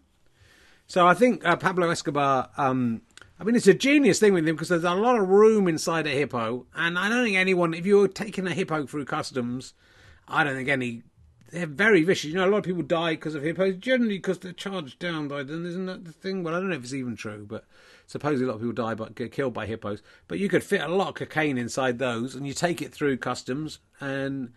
[0.88, 3.02] So I think uh, Pablo Escobar, um,
[3.38, 6.08] I mean, it's a genius thing with him because there's a lot of room inside
[6.08, 6.66] a hippo.
[6.74, 9.72] And I don't think anyone, if you were taking a hippo through customs,
[10.26, 11.04] I don't think any
[11.52, 12.30] they're very vicious.
[12.30, 15.28] You know, a lot of people die because of hippos, generally because they're charged down
[15.28, 15.66] by them.
[15.66, 16.42] Isn't that the thing?
[16.42, 17.64] Well, I don't know if it's even true, but
[18.10, 20.02] supposedly a lot of people die but get killed by hippos.
[20.26, 23.18] But you could fit a lot of cocaine inside those, and you take it through
[23.18, 24.52] customs, and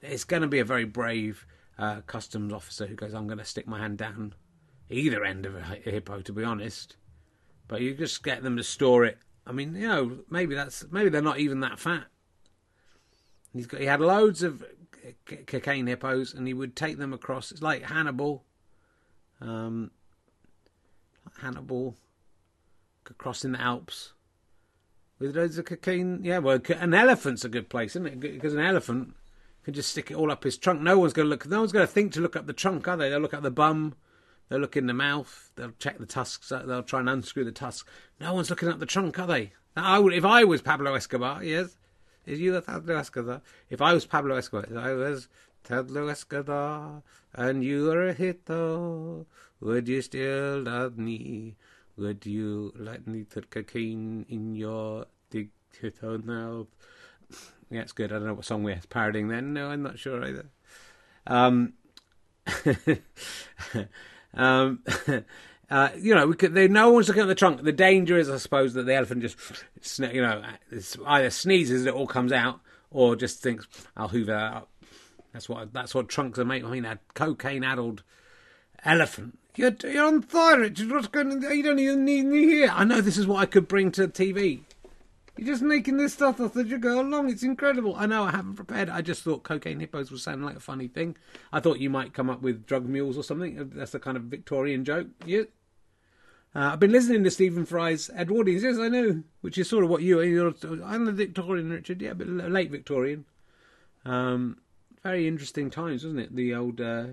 [0.00, 1.46] it's going to be a very brave
[1.78, 4.34] uh, customs officer who goes, "I'm going to stick my hand down
[4.90, 6.96] either end of a hippo." To be honest,
[7.68, 9.18] but you just get them to store it.
[9.46, 12.06] I mean, you know, maybe that's maybe they're not even that fat.
[13.52, 14.64] He's got he had loads of
[15.46, 17.52] cocaine hippos, and he would take them across.
[17.52, 18.44] It's like Hannibal,
[19.40, 19.92] um,
[21.40, 21.96] Hannibal
[23.14, 24.12] crossing the Alps
[25.18, 26.20] with loads of cocaine.
[26.22, 28.20] Yeah, well, an elephant's a good place, isn't it?
[28.20, 29.14] Because an elephant
[29.64, 30.80] can just stick it all up his trunk.
[30.80, 31.46] No one's going to look.
[31.46, 33.08] No one's going to think to look up the trunk, are they?
[33.08, 33.94] They'll look at the bum.
[34.48, 35.50] They'll look in the mouth.
[35.56, 36.52] They'll check the tusks.
[36.52, 37.88] Uh, they'll try and unscrew the tusks.
[38.20, 39.52] No one's looking at the trunk, are they?
[39.76, 41.76] I would, if I was Pablo Escobar, yes,
[42.24, 43.42] is you Pablo Escobar?
[43.68, 45.28] If I was Pablo Escobar, if I was
[45.64, 47.02] Pablo Escobar,
[47.34, 49.26] and you were a hito,
[49.60, 51.56] would you still love me?
[51.96, 56.68] Would you let me put cocaine in your hito mouth?
[57.70, 58.12] Yeah, it's good.
[58.12, 59.52] I don't know what song we're parodying then.
[59.52, 60.46] No, I'm not sure either.
[61.26, 61.72] Um,
[64.34, 64.84] um,
[65.68, 67.62] Uh, you know, could, they, no one's looking at the trunk.
[67.62, 69.36] The danger is, I suppose, that the elephant just,
[69.98, 70.42] you know,
[71.06, 74.70] either sneezes, and it all comes out, or just thinks, "I'll hoover that up."
[75.32, 76.64] That's what that's what trunks are made.
[76.64, 78.04] I mean, a cocaine-addled
[78.84, 79.38] elephant.
[79.56, 80.90] You're, you're on fire, Richard.
[80.90, 81.42] What's going?
[81.42, 82.70] You don't even need me here.
[82.72, 84.60] I know this is what I could bring to TV.
[85.36, 87.30] You're just making this stuff up as you go along.
[87.30, 87.94] It's incredible.
[87.96, 88.90] I know I haven't prepared.
[88.90, 91.16] I just thought cocaine hippos was sounding like a funny thing.
[91.52, 93.70] I thought you might come up with drug mules or something.
[93.74, 95.08] That's a kind of Victorian joke.
[95.26, 95.38] Uh,
[96.54, 98.62] I've been listening to Stephen Fry's Edwardians.
[98.62, 99.22] Yes, I know.
[99.40, 100.54] Which is sort of what you are.
[100.84, 102.02] I'm a Victorian, Richard.
[102.02, 103.24] Yeah, but late Victorian.
[104.04, 104.58] Um,
[105.02, 106.36] very interesting times, wasn't it?
[106.36, 107.06] The old uh,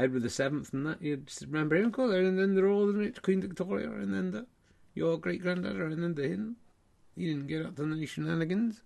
[0.00, 1.02] Edward the Seventh and that.
[1.02, 2.14] You just remember him, of course.
[2.14, 4.46] And then they're all the Queen Victoria, and then the,
[4.94, 6.56] your great granddaughter, and then the him.
[7.16, 8.82] You didn't get up to any shenanigans.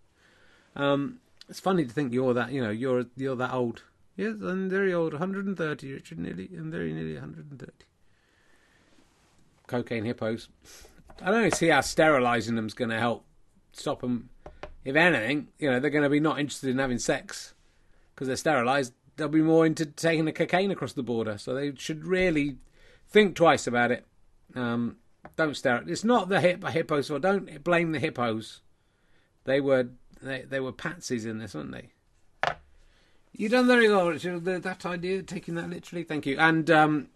[0.77, 2.53] Um, it's funny to think you're that.
[2.53, 3.83] You know, you're you're that old.
[4.17, 5.13] Yes, I'm very old.
[5.13, 6.19] 130, Richard.
[6.19, 7.73] Nearly, I'm very nearly 130
[9.67, 10.49] cocaine hippos.
[11.23, 13.25] I don't see how sterilising them's going to help
[13.73, 14.31] stop them.
[14.85, 17.55] If anything, you know, they're going to be not interested in having sex
[18.15, 18.93] because they're sterilised.
[19.17, 21.39] They'll be more into taking the cocaine across the border.
[21.39, 22.57] So they should really
[23.09, 24.07] think twice about it.
[24.55, 24.97] Um,
[25.37, 25.77] don't stare.
[25.77, 27.11] At it's not the hip, hippos.
[27.11, 28.61] Or don't blame the hippos.
[29.45, 29.89] They were
[30.23, 31.91] they, they were patsies in this, weren't they?
[33.33, 34.45] You done very well, Richard.
[34.45, 36.05] That idea, taking that literally.
[36.05, 36.39] Thank you.
[36.39, 37.09] And um,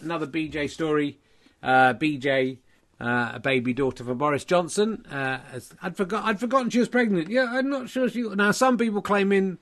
[0.00, 1.18] another BJ story
[1.62, 2.58] uh, BJ,
[3.00, 5.04] uh, a baby daughter for Boris Johnson.
[5.10, 5.38] Uh,
[5.82, 6.24] I'd forgot.
[6.24, 7.28] I'd forgotten she was pregnant.
[7.28, 8.22] Yeah, I'm not sure she.
[8.22, 9.58] Now some people claiming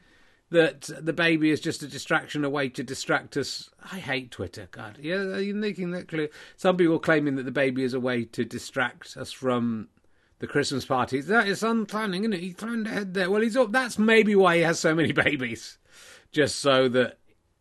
[0.50, 3.70] that the baby is just a distraction, a way to distract us.
[3.92, 4.68] I hate Twitter.
[4.70, 6.30] God, yeah, you're making that clear.
[6.56, 9.88] Some people claiming that the baby is a way to distract us from
[10.38, 11.26] the Christmas parties.
[11.26, 12.40] That is unplanning, isn't it?
[12.40, 13.30] He planned ahead there.
[13.30, 13.72] Well, he's up.
[13.72, 15.78] That's maybe why he has so many babies,
[16.32, 17.18] just so that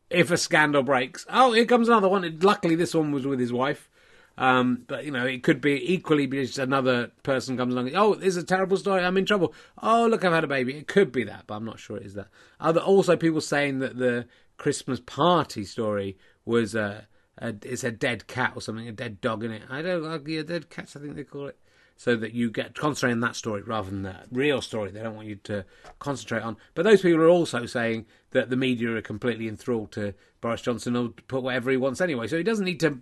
[0.09, 1.25] if a scandal breaks.
[1.29, 2.39] Oh, here comes another one.
[2.41, 3.89] Luckily, this one was with his wife.
[4.37, 7.95] Um, but you know, it could be equally because another person comes along.
[7.95, 9.03] Oh, this is a terrible story.
[9.03, 9.53] I'm in trouble.
[9.81, 10.77] Oh, look, I've had a baby.
[10.77, 12.27] It could be that, but I'm not sure it is that.
[12.59, 17.07] Other also people saying that the Christmas party story was a,
[17.39, 19.63] a it's a dead cat or something, a dead dog in it.
[19.69, 20.95] I don't like yeah, dead cats.
[20.95, 21.57] I think they call it.
[21.99, 24.91] So that you get concentrate on that story rather than the real story.
[24.91, 25.65] They don't want you to
[25.97, 26.57] concentrate on.
[26.75, 30.93] But those people are also saying that the media are completely enthralled to Boris Johnson.
[30.93, 32.27] Will put whatever he wants anyway.
[32.27, 32.99] So he doesn't need to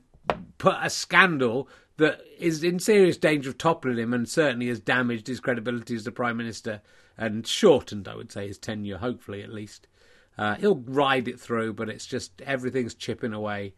[0.57, 5.27] put a scandal that is in serious danger of toppling him and certainly has damaged
[5.27, 6.81] his credibility as the Prime Minister
[7.17, 9.87] and shortened, I would say, his tenure, hopefully at least.
[10.37, 13.73] Uh, he'll ride it through, but it's just everything's chipping away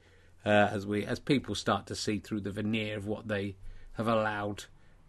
[0.45, 3.55] uh, as we as people start to see through the veneer of what they
[3.93, 4.65] have allowed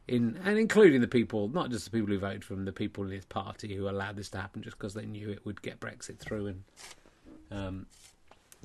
[0.06, 3.04] in, and including the people, not just the people who voted for him, the people
[3.04, 5.80] in his party who allowed this to happen just because they knew it would get
[5.80, 6.64] Brexit through and
[7.50, 7.86] um,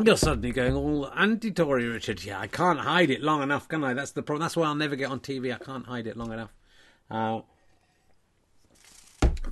[0.01, 2.23] you're suddenly going all anti-Tory, Richard.
[2.23, 3.93] Yeah, I can't hide it long enough, can I?
[3.93, 4.41] That's the problem.
[4.41, 5.53] That's why I'll never get on TV.
[5.53, 6.53] I can't hide it long enough.
[7.11, 7.41] Uh,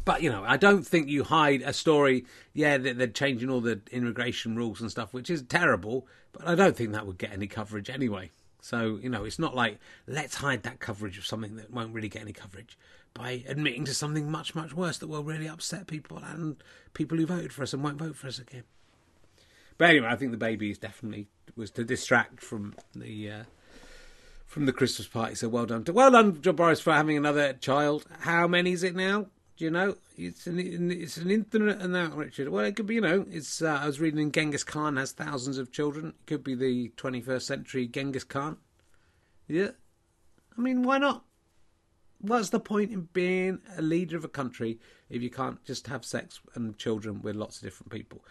[0.03, 2.25] but you know, I don't think you hide a story.
[2.53, 6.07] Yeah, they're changing all the immigration rules and stuff, which is terrible.
[6.31, 8.31] But I don't think that would get any coverage anyway.
[8.61, 12.09] So you know, it's not like let's hide that coverage of something that won't really
[12.09, 12.77] get any coverage
[13.13, 16.55] by admitting to something much, much worse that will really upset people and
[16.93, 18.63] people who voted for us and won't vote for us again.
[19.81, 23.43] But anyway, I think the baby is definitely was to distract from the uh,
[24.45, 25.33] from the Christmas party.
[25.33, 28.05] So well done to well done, John Boris, for having another child.
[28.19, 29.25] How many is it now?
[29.57, 29.95] Do you know?
[30.15, 30.59] It's an
[30.91, 32.49] it's an infinite amount, Richard.
[32.49, 32.93] Well, it could be.
[32.93, 33.59] You know, it's.
[33.59, 36.09] Uh, I was reading in Genghis Khan has thousands of children.
[36.09, 38.57] It could be the 21st century Genghis Khan.
[39.47, 39.71] Yeah,
[40.55, 41.25] I mean, why not?
[42.19, 44.77] What's the point in being a leader of a country
[45.09, 48.23] if you can't just have sex and children with lots of different people?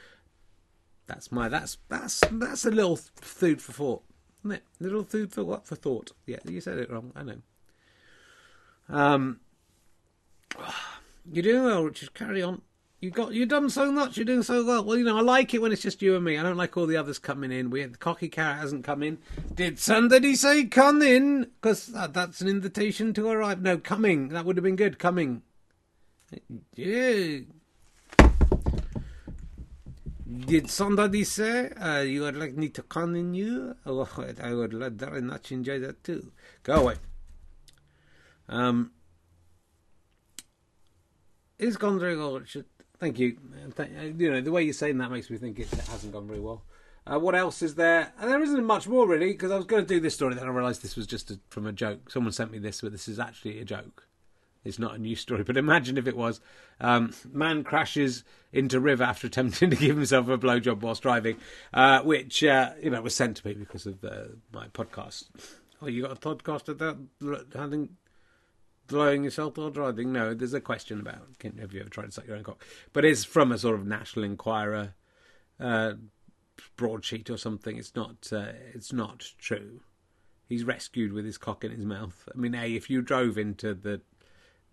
[1.10, 4.02] That's my that's that's that's a little food for thought,
[4.44, 4.62] isn't it?
[4.78, 6.12] Little food for what for thought.
[6.24, 7.12] Yeah, you said it wrong.
[7.16, 7.38] I know.
[8.88, 9.40] Um,
[11.32, 12.14] you're doing well, Richard.
[12.14, 12.62] Carry on.
[13.00, 14.16] You got you've done so much.
[14.16, 14.84] You're doing so well.
[14.84, 16.38] Well, you know, I like it when it's just you and me.
[16.38, 17.70] I don't like all the others coming in.
[17.70, 19.18] We the cocky carrot hasn't come in.
[19.52, 21.50] Did somebody say come in?
[21.60, 23.62] Because that, that's an invitation to arrive.
[23.62, 24.28] No, coming.
[24.28, 25.00] That would have been good.
[25.00, 25.42] Coming.
[26.76, 27.40] Yeah,
[30.38, 33.74] did somebody say uh, you would like me to continue?
[33.84, 34.08] Oh,
[34.42, 36.32] I would very much enjoy that too.
[36.62, 36.94] Go away.
[38.48, 38.92] Um,
[41.58, 42.40] it's gone very well.
[42.98, 43.36] Thank you.
[44.18, 46.64] You know, the way you're saying that makes me think it hasn't gone very well.
[47.06, 48.12] Uh, what else is there?
[48.18, 50.46] And there isn't much more really, because I was going to do this story, then
[50.46, 52.10] I realised this was just a, from a joke.
[52.10, 54.06] Someone sent me this, but this is actually a joke.
[54.64, 56.40] It's not a news story, but imagine if it was.
[56.80, 61.36] Um, man crashes into river after attempting to give himself a blowjob whilst driving,
[61.72, 65.28] uh, which uh, you know was sent to me because of uh, my podcast.
[65.82, 66.98] Oh, you got a podcast about
[67.54, 67.96] having
[68.90, 70.12] blowing yourself while driving?
[70.12, 72.62] No, there's a question about have you ever tried to suck your own cock?
[72.92, 74.94] But it's from a sort of National Enquirer
[75.58, 75.92] uh,
[76.76, 77.76] broadsheet or something.
[77.78, 78.28] It's not.
[78.30, 79.80] Uh, it's not true.
[80.46, 82.28] He's rescued with his cock in his mouth.
[82.34, 84.00] I mean, a if you drove into the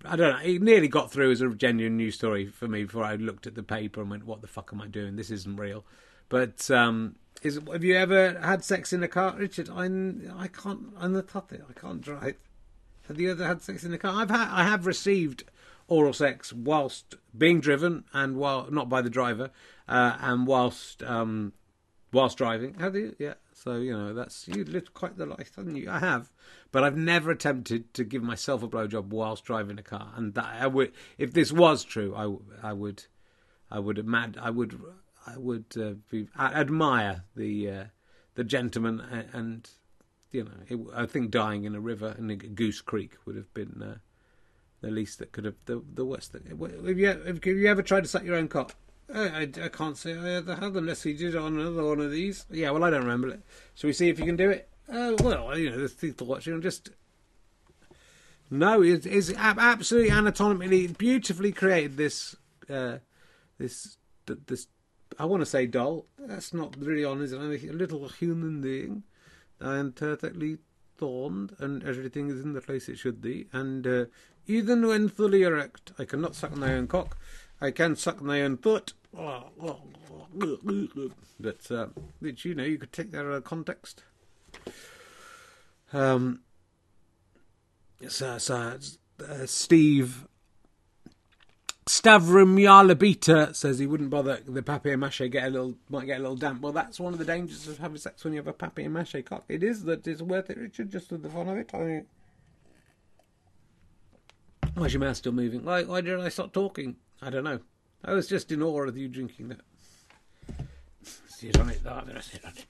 [0.06, 0.44] I don't know.
[0.44, 3.56] It nearly got through as a genuine news story for me before I looked at
[3.56, 5.16] the paper and went, "What the fuck am I doing?
[5.16, 5.86] This isn't real."
[6.30, 9.70] But um, is have you ever had sex in a car, Richard?
[9.70, 9.86] I
[10.38, 10.94] I can't.
[10.98, 11.62] I'm the tutty.
[11.68, 12.36] I can't drive.
[13.08, 14.22] Have you ever had sex in a car?
[14.22, 14.50] I've had.
[14.52, 15.46] I have received
[15.88, 19.52] oral sex whilst being driven and while not by the driver
[19.88, 21.54] uh, and whilst um,
[22.12, 22.76] whilst driving.
[22.76, 23.16] Have you?
[23.18, 23.36] Yeah.
[23.63, 25.89] So you know that's you lived quite the life, haven't you?
[25.89, 26.32] I have,
[26.72, 30.13] but I've never attempted to give myself a blowjob whilst driving a car.
[30.15, 33.06] And that I would, if this was true, I, I would,
[33.72, 34.80] I would mad, I would,
[35.26, 37.84] I would uh, be I admire the uh,
[38.36, 39.70] the gentleman, and, and
[40.32, 43.52] you know, it, I think dying in a river in a Goose Creek would have
[43.56, 43.98] been uh,
[44.82, 46.43] the least that could have the the worst thing.
[46.46, 48.76] Have you, have you ever tried to suck your own cock?
[49.13, 52.46] I, I, can't say I ever have unless he did on another one of these.
[52.52, 53.42] Yeah, well, I don't remember it.
[53.75, 54.69] Shall we see if you can do it?
[54.92, 56.54] Uh, well, you know, there's people watching.
[56.54, 56.90] I'm just.
[58.50, 61.98] No, it's absolutely anatomically beautifully created.
[61.98, 62.36] This,
[62.69, 62.98] uh,
[63.58, 64.67] this, this.
[65.19, 66.06] I want to say doll.
[66.19, 67.40] That's not really on, is it?
[67.40, 69.04] A little human being,
[69.60, 70.58] and perfectly
[70.98, 73.48] formed, and everything is in the place it should be.
[73.52, 74.06] And uh,
[74.48, 77.17] even when fully erect, I cannot suck my own cock.
[77.60, 78.94] I can suck my own foot.
[81.40, 81.88] But, uh,
[82.22, 84.04] you know, you could take that out of context.
[85.94, 86.42] Um,
[88.08, 88.78] so, so
[89.28, 90.28] uh, Steve
[91.88, 96.22] Stavrum Yarlabita says he wouldn't bother the papier mâché get a little might get a
[96.22, 96.62] little damp.
[96.62, 99.24] Well, that's one of the dangers of having sex when you have a papier mâché
[99.26, 99.46] cock.
[99.48, 101.72] It is that it's worth it, Richard, just for the fun of it.
[101.74, 102.06] I mean,
[104.76, 105.64] why's your mouth still moving?
[105.64, 106.98] Why, why did I stop talking?
[107.22, 107.60] I don't know.
[108.04, 109.62] I was just in awe of you drinking that.
[111.28, 111.92] Sit on it, though.
[111.92, 112.65] I'm going to sit on it.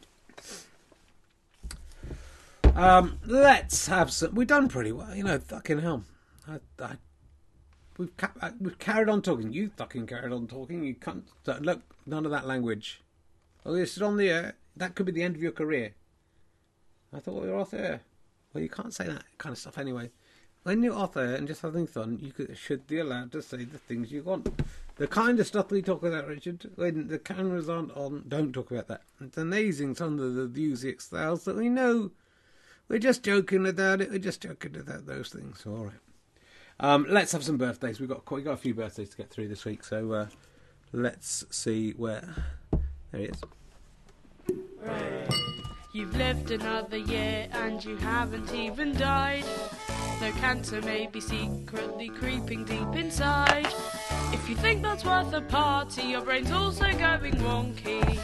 [2.75, 4.35] Um, let's have some.
[4.35, 5.39] We've done pretty well, you know.
[5.39, 6.03] Fucking hell,
[6.47, 6.97] I, I
[7.97, 9.51] We've ca- uh, we've carried on talking.
[9.51, 10.83] You fucking carried on talking.
[10.83, 11.25] You can't
[11.59, 11.81] look.
[12.05, 13.01] None of that language.
[13.65, 14.55] Oh, you sit on the air.
[14.75, 15.95] That could be the end of your career.
[17.11, 18.01] I thought we were off air.
[18.53, 20.11] Well, you can't say that kind of stuff anyway.
[20.67, 23.63] When you're off air and just having fun, you could, should be allowed to say
[23.63, 24.49] the things you want.
[24.97, 28.69] The kind of stuff we talk about, Richard, when the cameras aren't on, don't talk
[28.69, 29.03] about that.
[29.21, 32.11] It's amazing some of the music styles that we know.
[32.89, 34.11] We're just joking about it.
[34.11, 35.63] We're just joking about those things.
[35.65, 36.01] All right.
[36.81, 38.01] Um, let's have some birthdays.
[38.01, 40.27] We've got we got a few birthdays to get through this week, so uh,
[40.91, 42.27] let's see where.
[43.11, 43.41] There he is.
[45.93, 49.45] You've lived another year and you haven't even died.
[50.19, 53.67] No cancer may be secretly creeping deep inside.
[54.33, 58.19] If you think that's worth a party, your brain's also going wonky.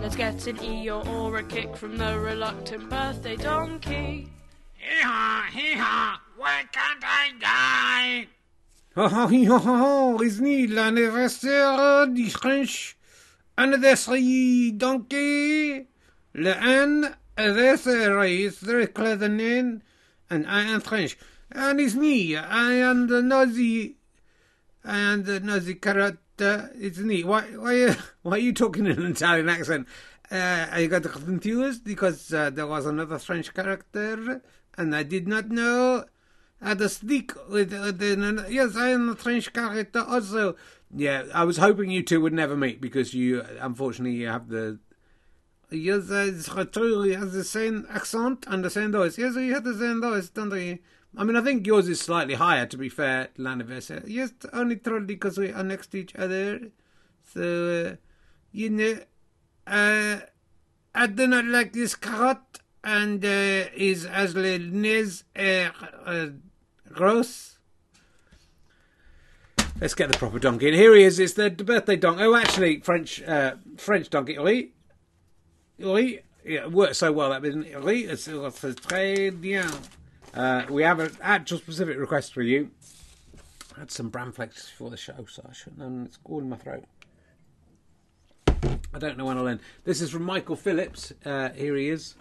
[0.00, 4.28] Let's get an E or a kick from the reluctant birthday donkey.
[4.74, 8.28] Hee haw, hee haw, why can't I die?
[8.98, 12.96] Oh, oh, oh, is niet l'anniversaire du French
[13.56, 15.86] anniversary donkey.
[16.34, 19.82] Le anniversaire is very clever name,
[20.30, 21.16] and I am French.
[21.52, 23.96] And it's me, I am the Nazi,
[24.84, 26.70] I am the Nazi character.
[26.74, 27.24] It's me.
[27.24, 29.86] Why, why, why are you talking in an Italian accent?
[30.30, 34.42] Uh, I got confused because uh, there was another French character
[34.76, 36.04] and I did not know
[36.60, 38.46] how to speak with uh, the.
[38.48, 40.56] Yes, I am a French character also.
[40.94, 44.78] Yeah, I was hoping you two would never meet because you, unfortunately, you have the.
[45.70, 47.10] Yes, it's true.
[47.10, 49.18] Has the same accent and the same voice.
[49.18, 50.78] Yes, he has the same voice, don't he?
[51.16, 54.04] I mean, I think yours is slightly higher, to be fair, Laniversa.
[54.06, 56.60] Yes, only truly because we are next to each other.
[57.32, 57.96] So, uh,
[58.52, 58.98] you know,
[59.66, 60.20] uh,
[60.94, 62.38] I do not like this carrot
[62.84, 65.70] and uh, is as le nez uh,
[66.04, 66.26] uh,
[66.92, 67.58] gross.
[69.80, 70.68] Let's get the proper donkey.
[70.68, 71.18] And here he is.
[71.18, 72.22] It's the birthday donkey.
[72.22, 74.38] Oh, actually, French uh, French donkey.
[74.38, 74.72] Oui,
[75.78, 76.20] oui.
[76.44, 77.42] It so well that?
[77.42, 79.68] Oui, très bien.
[80.32, 82.70] Uh, we have an actual specific request for you.
[83.76, 85.82] I had some bran flakes for the show, so I shouldn't.
[85.82, 86.84] And it's all in my throat.
[88.46, 89.60] I don't know when I'll end.
[89.84, 91.12] This is from Michael Phillips.
[91.24, 92.14] Uh, here he is.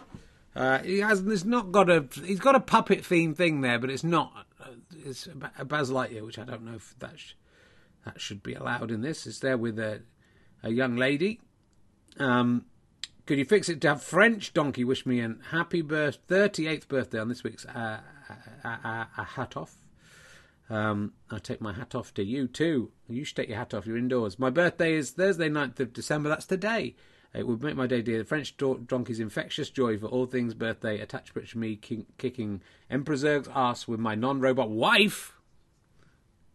[0.56, 1.24] Uh, he has.
[1.24, 2.06] There's not got a.
[2.24, 4.48] He's got a puppet theme thing there, but it's not.
[4.60, 4.72] Uh,
[5.06, 5.28] it's
[5.58, 7.34] a Buzz Lightyear, which I don't know if that sh-
[8.06, 9.28] that should be allowed in this.
[9.28, 10.02] It's there with a
[10.64, 11.40] a young lady.
[12.18, 12.66] Um,
[13.26, 17.20] could you fix it to have French donkey wish me a happy birth, 38th birthday
[17.20, 18.00] on this week's uh,
[18.64, 19.76] uh, uh, uh, hat off?
[20.70, 22.92] Um, I take my hat off to you too.
[23.08, 23.86] You should take your hat off.
[23.86, 24.40] You're indoors.
[24.40, 26.30] My birthday is Thursday, 9th of December.
[26.30, 26.96] That's today.
[27.34, 28.20] It would make my day dear.
[28.20, 31.00] The French donkey's infectious joy for all things birthday.
[31.02, 35.34] Attached picture me king, kicking Emperor Zurg's ass with my non-robot wife.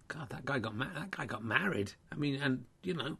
[0.08, 1.92] God, that guy got ma- that guy got married.
[2.10, 3.18] I mean, and you know,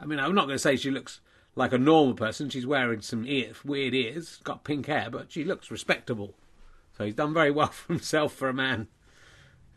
[0.00, 1.20] I mean, I'm not going to say she looks
[1.56, 2.48] like a normal person.
[2.48, 6.34] She's wearing some ear, weird ears, got pink hair, but she looks respectable.
[6.96, 8.88] So he's done very well for himself for a man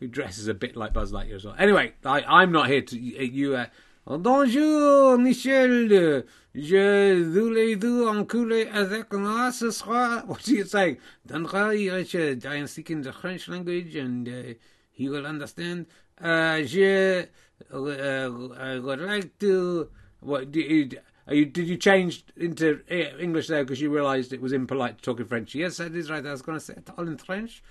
[0.00, 1.56] who dresses a bit like Buzz Lightyear as well.
[1.58, 3.56] Anyway, I, am not here to you.
[3.56, 3.66] Uh,
[4.06, 6.24] Bonjour, Michel.
[6.54, 10.24] Je voulais vous enculer avec moi ce soir.
[10.26, 10.98] What do you say?
[11.26, 12.46] Dandra, Richard.
[12.46, 14.54] I am speaking the French language and uh,
[14.90, 15.86] he will understand.
[16.20, 17.26] Uh, je
[17.70, 19.90] uh, I would like to.
[20.20, 20.88] What do you,
[21.30, 22.80] you, did you change into
[23.20, 25.54] English there because you realised it was impolite to talk in French?
[25.54, 26.24] Yes, that is right.
[26.24, 27.62] I was going to say it all in French.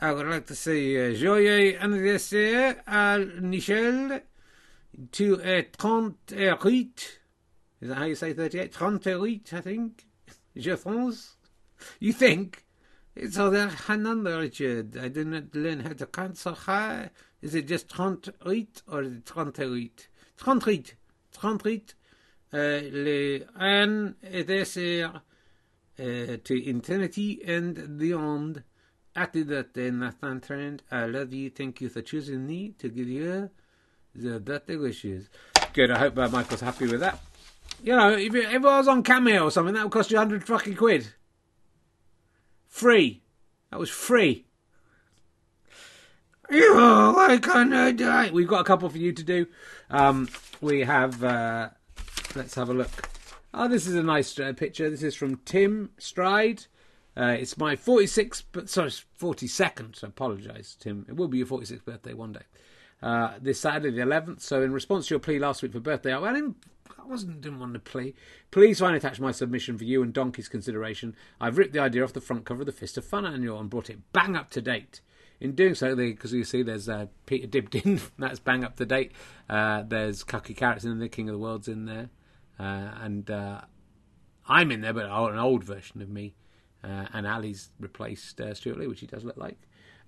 [0.00, 4.20] I would like to say uh, joyeux anniversaire à Michel
[5.12, 7.18] to uh, 38.
[7.80, 8.74] Is that how you say 38?
[8.74, 10.06] 38, I think.
[10.56, 11.36] Je pense.
[12.00, 12.64] You think?
[13.14, 14.96] It's high number, Richard.
[14.96, 17.10] I did not learn how to count so high.
[17.42, 20.08] Is it just 38 or is it 38?
[20.36, 20.94] 38.
[21.32, 21.94] 38.
[22.52, 24.14] Le un
[24.46, 25.22] desert
[25.98, 28.62] uh, to infinity and beyond.
[29.14, 31.50] After that, Nathan Trent, I love you.
[31.50, 33.50] Thank you for choosing me to give you
[34.14, 35.28] the birthday wishes.
[35.72, 35.90] Good.
[35.90, 37.20] I hope uh, Michael's happy with that.
[37.82, 40.18] You know, if it, if it was on Cameo or something, that would cost you
[40.18, 41.08] hundred fucking quid.
[42.68, 43.22] Free.
[43.70, 44.46] That was free.
[46.50, 48.30] I why can't I die?
[48.30, 49.46] We've got a couple for you to do.
[49.90, 50.28] Um,
[50.60, 51.22] we have.
[51.24, 51.70] Uh,
[52.34, 52.90] let's have a look.
[53.54, 54.88] Oh, this is a nice uh, picture.
[54.88, 56.66] This is from Tim Stride.
[57.16, 59.96] Uh, it's my 46th, but sorry, 42nd.
[59.96, 61.04] So apologise, Tim.
[61.08, 62.44] It will be your 46th birthday one day.
[63.02, 64.40] Uh, this Saturday, the 11th.
[64.40, 66.20] So, in response to your plea last week for birthday, I
[67.02, 68.14] I wasn't didn't want to plea.
[68.50, 71.16] Please find attached my submission for you and Donkey's consideration.
[71.40, 73.68] I've ripped the idea off the front cover of the Fist of Fun annual and
[73.68, 75.00] brought it bang up to date.
[75.40, 79.10] In doing so, because you see, there's uh, Peter Dibdin, that's bang up to date.
[79.50, 82.10] Uh, there's Cocky Carrots in there, King of the World's in there,
[82.64, 83.60] and uh,
[84.48, 86.34] I'm in there, but an old version of me.
[86.84, 89.56] Uh, and Ali's replaced uh, Stewart Lee, which he does look like.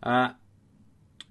[0.02, 0.30] Uh,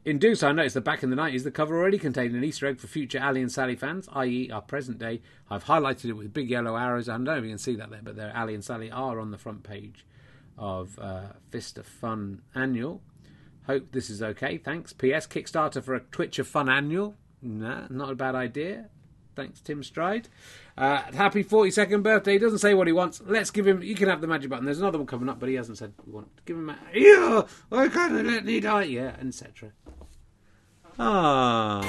[0.06, 2.44] in doing so, I noticed that back in the 90s, the cover already contained an
[2.44, 5.22] Easter egg for future Ali and Sally fans, i.e., our present day.
[5.50, 7.08] I've highlighted it with big yellow arrows.
[7.08, 9.20] I don't know if you can see that there, but there, Ali and Sally are
[9.20, 10.06] on the front page
[10.58, 13.02] of uh, Fist of Fun Annual.
[13.66, 14.58] Hope this is okay.
[14.58, 14.92] Thanks.
[14.92, 15.26] P.S.
[15.26, 17.16] Kickstarter for a Twitch of Fun Annual.
[17.42, 18.90] Nah, not a bad idea.
[19.36, 20.30] Thanks, Tim Stride.
[20.78, 22.34] Uh, happy 42nd birthday.
[22.34, 23.22] He doesn't say what he wants.
[23.26, 23.82] Let's give him.
[23.84, 24.66] You can have the magic button.
[24.66, 26.30] There's another one coming up, but he hasn't said we want.
[26.46, 26.78] Give him a.
[26.94, 28.84] Yeah, why can't I let me die?
[28.84, 29.72] Yeah, etc.
[31.00, 31.82] Ah.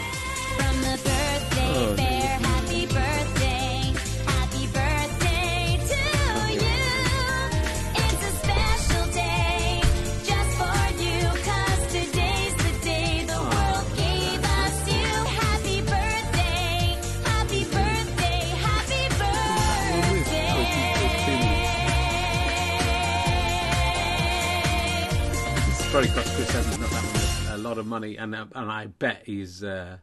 [25.94, 28.86] Probably cost Chris Evans not that much, a lot of money, and uh, and I
[28.86, 29.98] bet he's uh,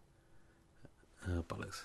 [1.28, 1.84] oh, bollocks.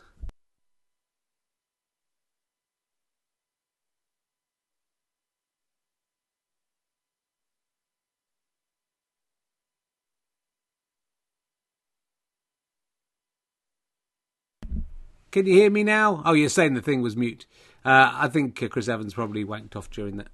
[15.32, 16.22] Can you hear me now?
[16.24, 17.46] Oh, you're saying the thing was mute.
[17.84, 20.28] Uh, I think uh, Chris Evans probably wanked off during that.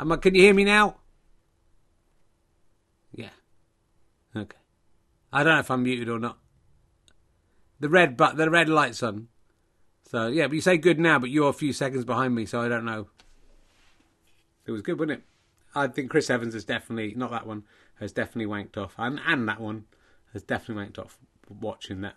[0.00, 0.96] Am I, can you hear me now?
[3.14, 3.30] Yeah.
[4.36, 4.56] Okay.
[5.32, 6.38] I don't know if I'm muted or not.
[7.80, 9.28] The red but the red light's on.
[10.10, 12.60] So yeah, but you say good now, but you're a few seconds behind me, so
[12.60, 13.08] I don't know.
[14.66, 15.24] It was good, wasn't it?
[15.74, 17.64] I think Chris Evans has definitely not that one
[18.00, 19.84] has definitely wanked off, and and that one
[20.32, 21.18] has definitely wanked off
[21.48, 22.14] watching that.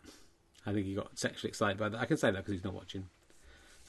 [0.65, 1.99] I think he got sexually excited by that.
[1.99, 3.07] I can say that because he's not watching.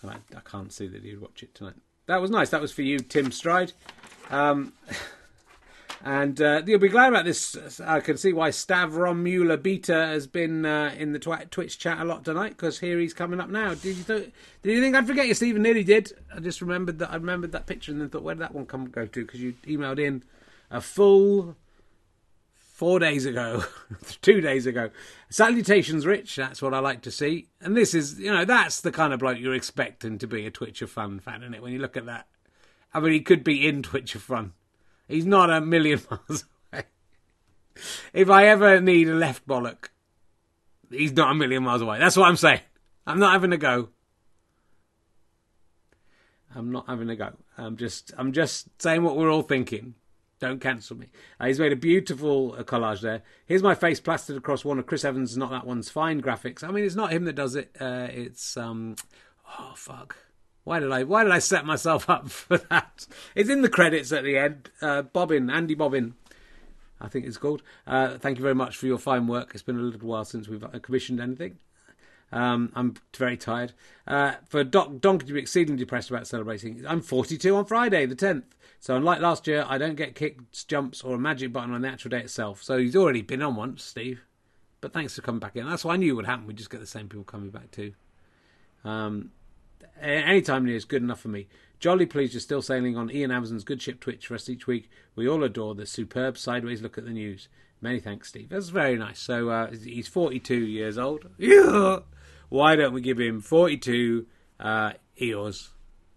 [0.01, 1.75] And I, I can't see that he'd watch it tonight.
[2.07, 2.51] That was nice.
[2.51, 3.73] That was for you, Tim Stride.
[4.31, 4.73] Um,
[6.05, 7.81] and uh, you'll be glad about this.
[7.81, 12.01] I can see why Stavron Mueller Beta has been uh, in the twi- Twitch chat
[12.01, 13.75] a lot tonight because here he's coming up now.
[13.75, 14.33] Did you th-
[14.63, 15.63] did you think I'd forget you, Stephen?
[15.63, 16.13] Nearly did.
[16.35, 18.67] I just remembered that I remembered that picture and then thought, where did that one
[18.67, 19.25] come go to?
[19.25, 20.23] Because you emailed in
[20.71, 21.57] a full
[22.79, 23.65] four days ago,
[24.23, 24.91] two days ago.
[25.31, 26.37] Salutations, Rich.
[26.37, 27.49] That's what I like to see.
[27.61, 30.51] And this is, you know, that's the kind of bloke you're expecting to be a
[30.53, 31.63] Twitch of Fun fan, isn't it?
[31.63, 32.29] When you look at that.
[32.95, 34.53] I mean, he could be in Twitch of Fun.
[35.09, 36.85] He's not a million miles away.
[38.13, 39.89] If I ever need a left bollock,
[40.91, 41.99] he's not a million miles away.
[41.99, 42.61] That's what I'm saying.
[43.07, 43.89] I'm not having a go.
[46.55, 47.33] I'm not having a go.
[47.57, 49.95] I'm just, I'm just saying what we're all thinking.
[50.41, 51.09] Don't cancel me.
[51.41, 53.23] Uh, he's made a beautiful uh, collage there.
[53.47, 56.63] Here's my face plastered across one of Chris Evans' Not That One's fine graphics.
[56.63, 57.75] I mean, it's not him that does it.
[57.81, 58.95] Uh, it's um,
[59.59, 60.17] oh fuck.
[60.65, 61.05] Why did I?
[61.05, 63.07] Why did I set myself up for that?
[63.35, 64.71] It's in the credits at the end.
[64.83, 66.15] Uh, Bobbin, Andy Bobbin,
[67.01, 67.63] I think it's called.
[67.87, 69.51] Uh, thank you very much for your fine work.
[69.55, 71.59] It's been a little while since we've commissioned anything.
[72.31, 73.73] Um, I'm very tired.
[74.07, 78.17] Uh, for Doc, Donkey to be exceedingly depressed about celebrating, I'm 42 on Friday, the
[78.17, 78.45] 10th.
[78.81, 81.89] So unlike last year, I don't get kicks, jumps, or a magic button on the
[81.89, 82.63] actual day itself.
[82.63, 84.21] So he's already been on once, Steve.
[84.81, 85.69] But thanks for coming back in.
[85.69, 86.47] That's what I knew would happen.
[86.47, 87.95] We'd just get the same people coming back too.
[88.85, 89.33] Um,
[90.01, 91.49] any time near is good enough for me.
[91.81, 94.91] Jolly pleased you're still sailing on Ian Amazon's Good Ship Twitch for us each week.
[95.15, 97.49] We all adore the superb sideways look at the news.
[97.81, 98.49] Many thanks, Steve.
[98.49, 99.21] That's very nice.
[99.21, 101.27] So uh, he's 42 years old.
[101.39, 102.01] Yeah.
[102.49, 104.27] Why don't we give him 42
[104.59, 104.93] uh?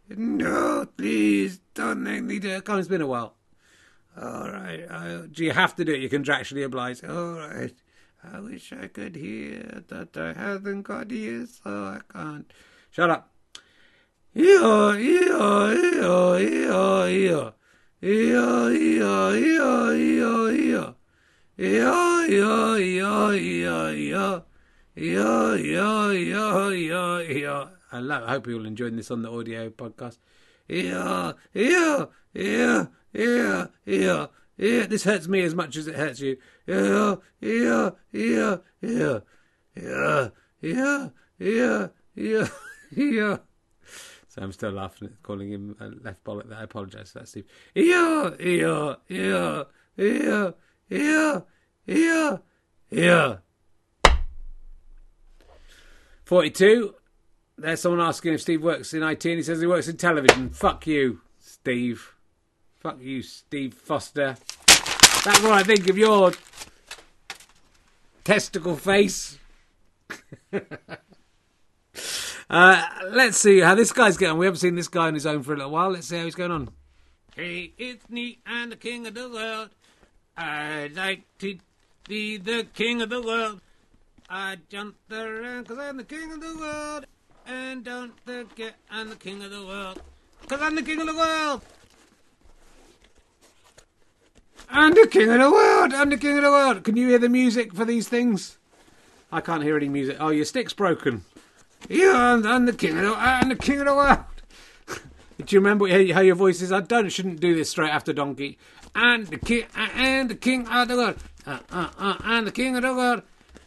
[0.09, 2.65] No, please don't make me do it.
[2.65, 3.35] Come, it's been a while.
[4.19, 5.31] All right.
[5.31, 6.01] Do you have to do it?
[6.01, 7.05] You're contractually obliged.
[7.05, 7.73] All right.
[8.23, 12.51] I wish I could hear that I haven't got ears, so I can't.
[12.91, 13.30] Shut up.
[14.33, 17.51] Yeah, yeah, yeah, yeah, yeah.
[17.99, 20.93] Yeah, yeah, yeah, yeah, yeah.
[21.57, 24.39] Yeah, yeah, yeah, yeah, yeah.
[24.95, 27.65] Yeah, yeah, yeah, yeah, yeah.
[27.91, 30.19] I, love, I hope you're all enjoying this on the audio podcast.
[30.69, 34.27] Yeah, yeah, yeah, yeah, yeah,
[34.57, 34.85] yeah.
[34.87, 36.37] This hurts me as much as it hurts you.
[36.65, 39.19] Yeah, yeah, yeah, yeah,
[39.75, 40.29] yeah,
[40.61, 42.47] yeah, yeah, yeah,
[42.95, 43.37] yeah.
[44.31, 46.47] So I'm still laughing at calling him a left bollock.
[46.47, 47.43] That I apologise for that, Steve.
[47.75, 49.63] Yeah, yeah, yeah,
[49.97, 50.51] yeah,
[50.87, 51.41] yeah,
[51.85, 52.37] yeah,
[52.89, 53.37] yeah.
[56.23, 56.95] Forty-two.
[57.57, 60.49] There's someone asking if Steve works in IT, and he says he works in television.
[60.51, 62.15] Fuck you, Steve.
[62.79, 64.37] Fuck you, Steve Foster.
[65.25, 66.31] That's what I think of your
[68.23, 69.37] testicle face.
[72.51, 74.37] uh, let's see how this guy's getting.
[74.37, 75.89] We haven't seen this guy on his own for a little while.
[75.89, 76.69] Let's see how he's going on.
[77.33, 79.69] Hey, it's me, I'm the king of the world.
[80.35, 81.57] I'd like to
[82.07, 83.61] be the king of the world.
[84.29, 87.05] I jump around because I'm the king of the world.
[87.47, 90.01] And don't forget, I'm the king of the world.
[90.41, 91.61] Because I'm the king of the world.
[94.69, 95.93] I'm the king of the world.
[95.93, 96.83] I'm the king of the world.
[96.83, 98.57] Can you hear the music for these things?
[99.31, 100.17] I can't hear any music.
[100.19, 101.23] Oh, your stick's broken.
[101.89, 103.15] Yeah, I'm, I'm the king of the.
[103.15, 104.19] I'm the king of the world.
[105.37, 106.71] do you remember how, your voice is?
[106.71, 107.09] I don't.
[107.09, 108.57] Shouldn't do this straight after Donkey.
[108.95, 109.65] And the king.
[109.75, 111.17] And the king of the world.
[111.45, 113.23] Uh, uh, uh, and the king of the world.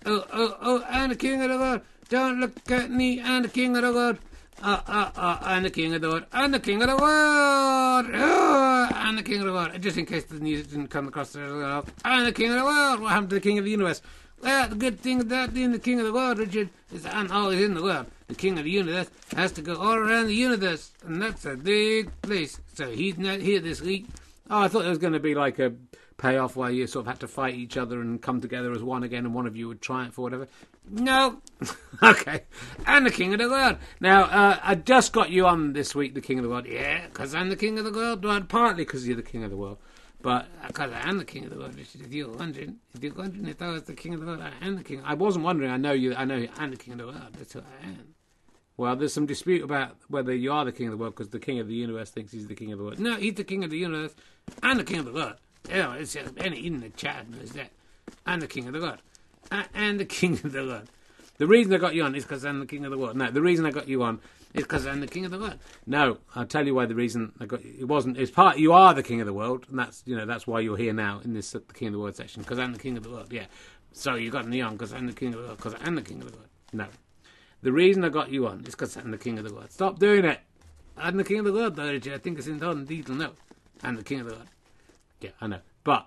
[0.06, 1.80] Oh, oh, oh, and the king of the world.
[2.08, 3.20] Don't look at me.
[3.20, 4.18] And the king of the world.
[4.62, 8.06] Uh, uh, uh, and the king of the world, and the king of the world,
[8.14, 9.82] uh, and the king of the world.
[9.82, 11.82] Just in case the news didn't come across and
[12.26, 13.00] the king of the world.
[13.00, 14.00] What happened to the king of the universe?
[14.44, 17.32] Well, the good thing about being the king of the world, Richard, is that I'm
[17.32, 18.08] always in the world.
[18.28, 21.56] The king of the universe has to go all around the universe, and that's a
[21.56, 22.60] big place.
[22.74, 24.06] So he's not here this week.
[24.50, 25.72] Oh, I thought it was going to be like a
[26.18, 29.02] payoff where you sort of had to fight each other and come together as one
[29.02, 30.46] again, and one of you would triumph or whatever.
[30.90, 31.40] No.
[32.02, 32.42] okay.
[32.86, 33.78] And the king of the world.
[33.98, 36.66] Now, uh, I just got you on this week, the king of the world.
[36.66, 38.22] Yeah, because I'm the king of the world.
[38.22, 39.78] Well, partly because you're the king of the world.
[40.24, 43.12] But because I am the king of the world, is if you're wondering, if you're
[43.12, 45.02] wondering if I was the king of the world, I am the king.
[45.04, 45.70] I wasn't wondering.
[45.70, 46.14] I know you.
[46.14, 47.34] I know I'm the king of the world.
[47.36, 48.14] That's who I am.
[48.78, 51.38] Well, there's some dispute about whether you are the king of the world because the
[51.38, 52.98] king of the universe thinks he's the king of the world.
[52.98, 54.14] No, he's the king of the universe.
[54.62, 55.34] I'm the king of the world.
[55.68, 57.70] Yeah, it's just any in the chat knows that.
[58.24, 59.02] I'm the king of the world.
[59.52, 60.88] Am the king of the world.
[61.36, 63.14] The reason I got you on is because I'm the king of the world.
[63.14, 64.20] No, the reason I got you on
[64.54, 65.58] is because I'm the king of the world.
[65.86, 66.86] No, I'll tell you why.
[66.86, 68.16] The reason I got it wasn't.
[68.16, 68.58] It's part.
[68.58, 70.92] You are the king of the world, and that's you know that's why you're here
[70.92, 73.02] now in this uh, the king of the world section because I'm the king of
[73.02, 73.32] the world.
[73.32, 73.46] Yeah.
[73.92, 76.02] So you got me on because I'm the king of the world because I'm the
[76.02, 76.48] king of the world.
[76.72, 76.86] No,
[77.62, 79.70] the reason I got you on is because I'm the king of the world.
[79.72, 80.40] Stop doing it.
[80.96, 81.90] I'm the king of the world, though.
[81.90, 83.16] I think it's in Don Detail.
[83.16, 83.32] No,
[83.82, 84.46] I'm the king of the world.
[85.20, 86.06] Yeah, I know, but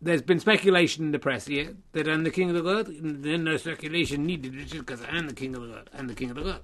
[0.00, 2.88] there's been speculation in the press here that I'm the king of the world.
[2.88, 5.90] Then no speculation needed, Richard, because I'm the king of the world.
[5.96, 6.62] I'm the king of the world.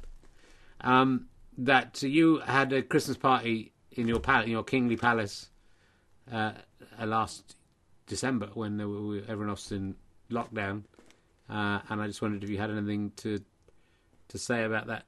[0.85, 1.27] Um,
[1.59, 5.49] that you had a Christmas party in your pal- in your kingly palace
[6.31, 6.53] uh,
[7.01, 7.57] uh, last
[8.07, 9.95] December when there were, everyone else in
[10.31, 10.83] lockdown,
[11.49, 13.41] uh, and I just wondered if you had anything to
[14.29, 15.05] to say about that.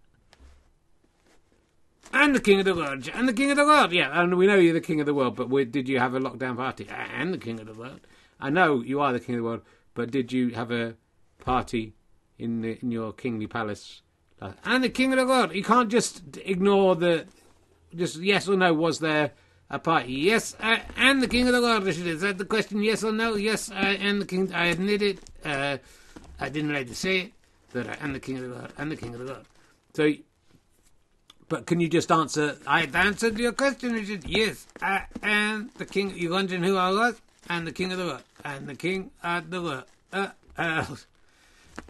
[2.12, 3.10] I'm the king of the world.
[3.14, 3.92] I'm the king of the world.
[3.92, 5.36] Yeah, and we know you're the king of the world.
[5.36, 6.88] But did you have a lockdown party?
[6.88, 8.00] I'm the king of the world.
[8.40, 9.62] I know you are the king of the world,
[9.94, 10.94] but did you have a
[11.40, 11.94] party
[12.38, 14.02] in the, in your kingly palace?
[14.40, 15.54] Uh, I'm the king of the world.
[15.54, 17.26] You can't just ignore the
[17.94, 18.74] just yes or no.
[18.74, 19.32] Was there
[19.70, 20.12] a party?
[20.12, 21.86] Yes, I am the king of the world.
[21.86, 22.82] Is that the question?
[22.82, 23.34] Yes or no?
[23.34, 24.52] Yes, I am the king.
[24.52, 25.18] I admit it.
[25.44, 25.78] Uh,
[26.38, 27.32] I didn't like to say it,
[27.72, 28.72] but I am the king of the world.
[28.76, 29.46] I'm the king of the world.
[29.94, 30.12] So
[31.48, 32.56] but can you just answer?
[32.66, 34.24] I've answered your question, Richard.
[34.26, 36.16] Yes, I am the king.
[36.16, 37.20] You wondering who I was?
[37.48, 38.22] I'm the king of the world.
[38.44, 39.84] I'm the king of the world.
[40.12, 40.28] Uh,
[40.58, 40.86] uh,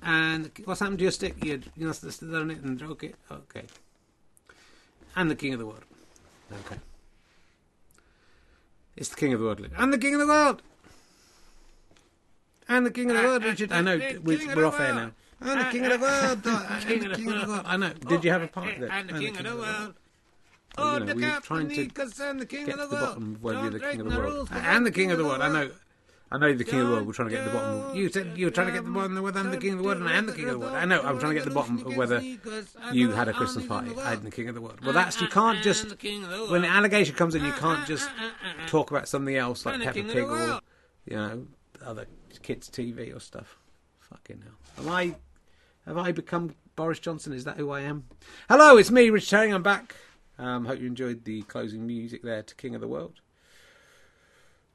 [0.02, 1.42] and what's happened to your stick?
[1.44, 3.14] You you must stood on it and broke it.
[3.30, 3.64] Okay.
[5.14, 5.84] I'm the king of the world.
[6.66, 6.76] Okay.
[8.96, 9.60] It's the king of the world.
[9.76, 10.62] I'm the king of the world.
[12.68, 13.72] I'm the king of the world, Richard.
[13.72, 15.10] I know we, we're off air now.
[15.40, 16.46] I'm the king of the world.
[16.46, 17.62] I'm the king of the world.
[17.66, 17.92] I know.
[17.92, 18.90] Did you have a part of it?
[18.90, 19.94] I'm the king of the world.
[20.78, 22.86] Oh, you know, look out for trying me, to because I'm the king of the
[22.88, 22.90] world.
[22.90, 24.34] bottom of you're the Don't king of break the my world.
[24.34, 25.40] rules, 'cause I am the king of the world.
[25.40, 25.70] I know.
[26.30, 27.06] I know you're the king of the world.
[27.06, 27.90] We're trying to get the bottom.
[27.90, 29.72] of You said you were trying to get the bottom of whether I'm the king
[29.72, 30.74] of the world and I am the king of the world.
[30.74, 31.00] I know.
[31.02, 32.20] I'm trying to get the bottom of whether
[32.92, 33.92] you had a Christmas party.
[34.02, 34.80] I'm the king of the world.
[34.82, 35.86] Well, that's you can't just
[36.50, 38.10] when the allegation comes in, you can't just
[38.66, 40.60] talk about something else like Peppa Pig or
[41.04, 41.46] you know
[41.84, 42.06] other
[42.42, 43.58] kids' TV or stuff.
[44.00, 44.84] Fucking hell.
[44.84, 45.14] Am I?
[45.86, 47.32] Have I become Boris Johnson?
[47.32, 48.04] Is that who I am?
[48.48, 49.54] Hello, it's me, Rich Herring.
[49.54, 49.94] I'm back.
[50.38, 53.20] Um, hope you enjoyed the closing music there to King of the World.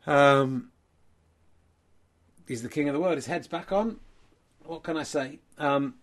[0.08, 0.70] Um,
[2.52, 3.16] he's the king of the world.
[3.16, 3.97] His head's back on.
[4.66, 5.39] What can I say?
[5.58, 5.95] Um,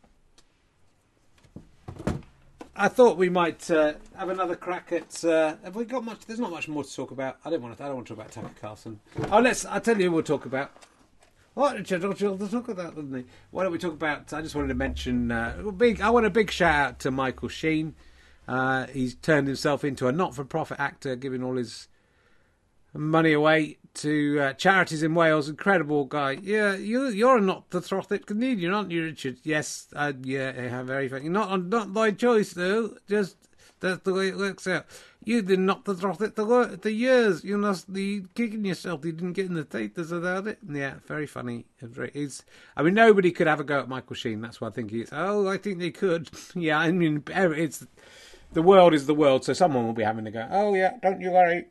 [2.75, 5.25] I thought we might uh, have another crack at.
[5.25, 6.25] Uh, have we got much?
[6.27, 7.37] There's not much more to talk about.
[7.45, 7.85] I don't want to.
[7.85, 9.01] I don't want to talk about Tucker Carlson.
[9.31, 9.65] Oh, let's.
[9.67, 10.11] I'll tell you.
[10.11, 10.73] We'll talk about.
[11.55, 12.03] What Richard?
[12.03, 12.95] What you to talk about?
[12.95, 13.25] Didn't he?
[13.51, 14.33] Why don't we talk about?
[14.33, 15.31] I just wanted to mention.
[15.31, 16.01] Uh, big.
[16.01, 17.95] I want a big shout out to Michael Sheen.
[18.47, 21.89] Uh, he's turned himself into a not-for-profit actor, giving all his
[22.95, 25.49] money away to uh, charities in Wales.
[25.49, 26.39] Incredible guy.
[26.43, 29.39] Yeah, you you're not the Trothet Canadian, aren't you, Richard?
[29.43, 31.29] Yes, uh, yeah, yeah, very funny.
[31.29, 32.97] Not not by choice though.
[33.09, 33.37] Just
[33.81, 34.87] that's the way it works out.
[35.25, 37.45] You did not the Trothet the the years.
[37.45, 39.05] You must be kicking yourself.
[39.05, 40.59] You didn't get in the theatres without it.
[40.69, 41.67] Yeah, very funny.
[41.81, 42.45] It's He's.
[42.77, 44.41] I mean, nobody could have a go at Michael Sheen.
[44.41, 45.11] That's what I think he is.
[45.13, 46.31] Oh, I think they could.
[46.55, 47.87] yeah, I mean, it's
[48.53, 50.47] the world is the world, so someone will be having to go.
[50.51, 51.67] Oh yeah, don't you worry.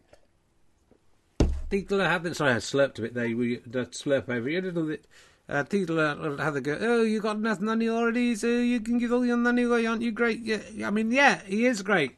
[1.69, 2.33] People are having.
[2.33, 3.35] Sorry, I slurped a bit there.
[3.35, 5.05] We that slurp over here, didn't it?
[5.49, 6.77] Uh, people are have go.
[6.79, 9.85] Oh, you got enough money already, so you can give all your money away.
[9.85, 10.41] Aren't you great?
[10.41, 12.17] Yeah, I mean, yeah, he is great.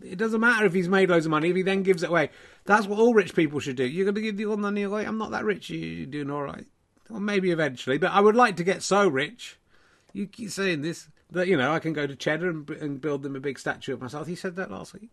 [0.00, 2.30] It doesn't matter if he's made loads of money if he then gives it away.
[2.64, 3.84] That's what all rich people should do.
[3.84, 5.04] You're going to give your money away.
[5.04, 5.70] I'm not that rich.
[5.70, 6.66] You're doing all right.
[7.08, 9.58] Well, maybe eventually, but I would like to get so rich.
[10.12, 13.22] You keep saying this that you know I can go to Cheddar and, and build
[13.22, 14.26] them a big statue of myself.
[14.26, 15.10] He said that last week.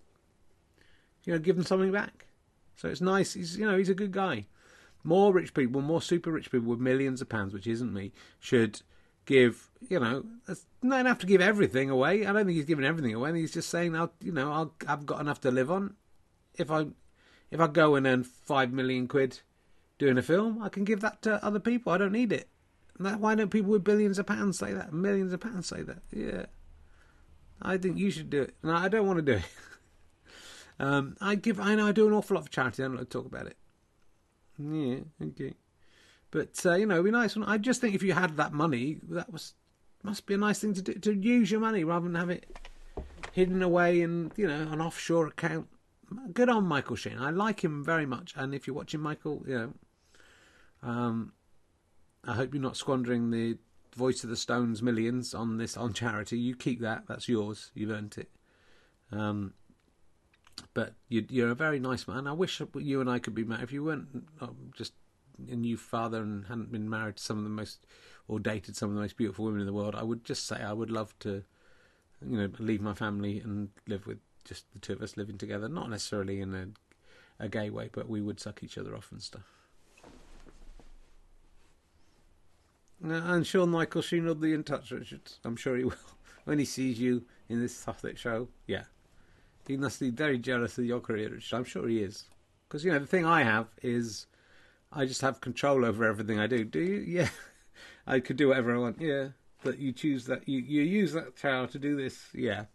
[1.26, 2.26] You know, give them something back.
[2.80, 3.34] So it's nice.
[3.34, 4.46] He's you know he's a good guy.
[5.04, 8.82] More rich people, more super rich people with millions of pounds, which isn't me, should
[9.26, 9.70] give.
[9.90, 10.24] You know,
[10.82, 12.26] don't have to give everything away.
[12.26, 13.38] I don't think he's giving everything away.
[13.38, 15.96] He's just saying, I'll you know I'll, I've got enough to live on.
[16.58, 16.86] If I
[17.52, 19.42] if I go and earn five million quid
[19.98, 21.92] doing a film, I can give that to other people.
[21.92, 22.48] I don't need it.
[22.98, 24.94] Why don't people with billions of pounds say that?
[24.94, 26.00] Millions of pounds say that?
[26.14, 26.46] Yeah.
[27.62, 28.56] I think you should do it.
[28.64, 29.44] No, I don't want to do it.
[30.80, 31.60] um, I give.
[31.60, 32.84] I know I do an awful lot for charity.
[32.84, 33.58] I don't like to talk about it.
[34.58, 35.00] Yeah.
[35.22, 35.54] Okay.
[36.32, 37.36] But uh, you know, it'd be nice.
[37.38, 39.54] I just think if you had that money, that was
[40.04, 40.94] must be a nice thing to do.
[40.94, 42.46] To use your money rather than have it
[43.34, 45.68] hidden away in you know an offshore account.
[46.34, 47.20] Good on Michael Sheen.
[47.20, 48.34] I like him very much.
[48.36, 49.74] And if you're watching Michael, you know,
[50.82, 51.34] um,
[52.24, 53.58] I hope you're not squandering the
[53.96, 56.40] Voice of the Stones millions on this on charity.
[56.40, 57.04] You keep that.
[57.08, 57.72] That's yours.
[57.76, 58.30] You've earned it.
[59.12, 59.54] Um,
[60.74, 62.28] but you, you're a very nice man.
[62.28, 63.64] I wish you and I could be married.
[63.64, 64.94] If you weren't um, just
[65.50, 67.86] a new father and hadn't been married to some of the most
[68.28, 70.58] or dated some of the most beautiful women in the world, I would just say
[70.58, 71.44] I would love to,
[72.26, 75.68] you know, leave my family and live with just the two of us living together.
[75.68, 76.68] Not necessarily in a
[77.40, 79.44] a gay way, but we would suck each other off and stuff.
[83.04, 85.22] Uh, And Sean Michael Sheen will be in touch, Richard.
[85.46, 85.94] I'm sure he will.
[86.46, 88.86] When he sees you in this Suffolk show, yeah.
[89.70, 91.56] He must be very jealous of your career, Richard.
[91.56, 92.24] I'm sure he is.
[92.68, 94.26] Because, you know, the thing I have is
[94.92, 96.64] I just have control over everything I do.
[96.66, 97.00] Do you?
[97.08, 97.30] Yeah.
[98.08, 99.00] I could do whatever I want.
[99.00, 99.28] Yeah.
[99.64, 102.30] But you choose that, you, you use that power to do this.
[102.34, 102.66] Yeah.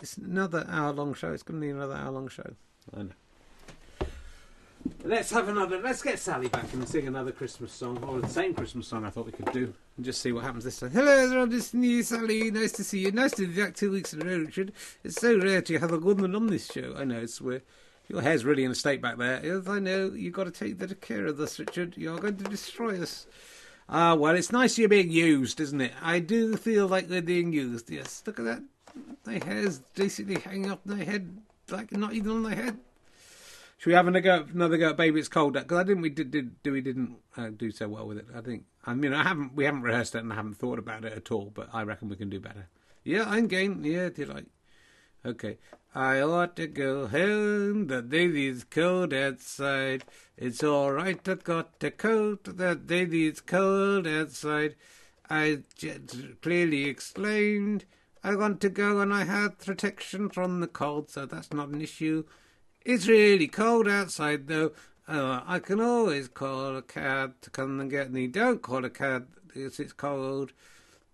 [0.00, 1.32] It's another hour long show.
[1.32, 2.54] It's going to be another hour long show.
[2.96, 3.10] I know.
[5.04, 5.80] Let's have another.
[5.80, 9.10] Let's get Sally back and sing another Christmas song, or the same Christmas song I
[9.10, 10.90] thought we could do, and just see what happens this time.
[10.90, 11.52] Hello, everyone.
[11.52, 12.50] It's me, Sally.
[12.50, 13.12] Nice to see you.
[13.12, 14.72] Nice to be back two weeks in a row, Richard.
[15.04, 16.94] It's so rare to have a woman on this show.
[16.96, 19.62] I know it's your hair's really in a state back there.
[19.66, 20.12] I know.
[20.12, 21.96] You've got to take better care of this, Richard.
[21.96, 23.26] You're going to destroy us.
[23.88, 25.92] Ah, well, it's nice you're being used, isn't it?
[26.02, 27.88] I do feel like they're being used.
[27.88, 28.62] Yes, look at that.
[29.24, 31.38] My hair's basically hanging off my head,
[31.70, 32.78] like not even on my head.
[33.78, 35.52] Should we have another go, another go at Baby It's Cold?
[35.52, 38.26] Because I didn't we did, did do we didn't uh, do so well with it.
[38.34, 41.04] I think I mean I haven't we haven't rehearsed it and I haven't thought about
[41.04, 41.52] it at all.
[41.54, 42.66] But I reckon we can do better.
[43.04, 43.84] Yeah, I'm game.
[43.84, 44.42] Yeah, did I?
[45.24, 45.58] Okay.
[45.94, 47.86] I ought to go home.
[47.86, 50.04] The baby's cold outside.
[50.36, 51.26] It's all right.
[51.28, 52.44] I've got a coat.
[52.44, 54.74] The baby's cold outside.
[55.30, 56.00] I j-
[56.42, 57.84] clearly explained.
[58.24, 61.80] I want to go and I have protection from the cold, so that's not an
[61.80, 62.24] issue.
[62.88, 64.72] It's really cold outside, though.
[65.06, 68.26] Uh, I can always call a cab to come and get me.
[68.26, 70.54] Don't call a cab because it's cold.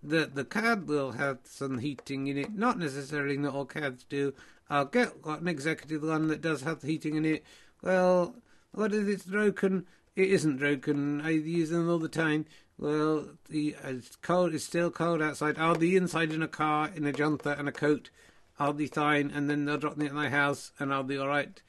[0.01, 2.55] The the cab will have some heating in it.
[2.55, 4.35] Not necessarily not all cabs do.
[4.71, 7.45] I'll get got an executive one that does have the heating in it.
[7.83, 8.37] Well,
[8.71, 9.85] what if it's broken?
[10.15, 11.23] It isn't broken.
[11.23, 12.47] I use them all the time.
[12.79, 14.55] Well, the, it's cold.
[14.55, 15.59] It's still cold outside.
[15.59, 18.11] I'll be inside in a car in a jumper and a coat.
[18.59, 21.29] I'll be fine, and then they'll drop me at my house, and I'll be all
[21.29, 21.61] right.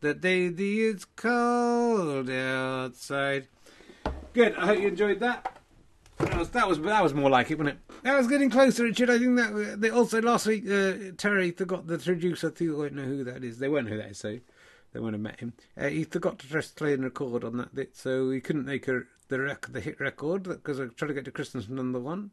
[0.00, 3.48] The day the it's cold outside.
[4.32, 4.54] Good.
[4.56, 5.60] I hope you enjoyed that.
[6.18, 7.94] That was that was that was more like it, wasn't it?
[8.02, 9.10] That was getting closer, Richard.
[9.10, 12.50] I think that they also last week uh, Terry forgot the producer.
[12.50, 13.58] They won't know who that is.
[13.58, 14.38] They won't know who that is, so
[14.92, 15.52] they won't have met him.
[15.76, 18.88] Uh, he forgot to press play and record on that bit, so he couldn't make
[18.88, 22.30] a, the rec- the hit record because I tried to get to Christmas number one.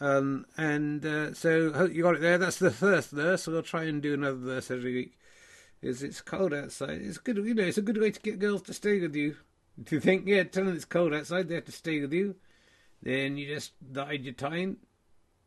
[0.00, 2.38] Um, and uh, so hope you got it there.
[2.38, 3.44] That's the first verse.
[3.44, 5.18] So we'll try and do another verse every week.
[5.82, 7.00] Is it's cold outside?
[7.02, 7.62] It's good, you know.
[7.62, 9.36] It's a good way to get girls to stay with you.
[9.90, 12.36] You think, yeah, tell them it's cold outside, they have to stay with you.
[13.02, 14.78] Then you just bide your time.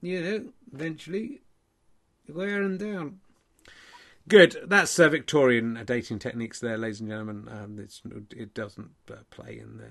[0.02, 1.42] You know, eventually
[2.28, 3.20] you wear them down.
[4.28, 4.56] Good.
[4.68, 7.50] That's uh, Victorian uh, dating techniques there, ladies and gentlemen.
[7.50, 7.88] Um,
[8.38, 9.90] it doesn't uh, play in the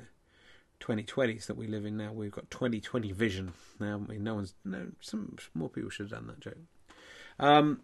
[0.80, 2.12] 2020s that we live in now.
[2.12, 4.02] We've got 2020 vision now.
[4.04, 4.88] I mean, no one's no.
[5.00, 6.58] Some more people should have done that joke.
[7.38, 7.82] Um,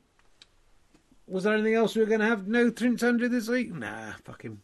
[1.26, 2.47] was there anything else we were going to have?
[2.47, 3.72] No Prince Andrew this week?
[3.72, 4.62] Nah, fuck him.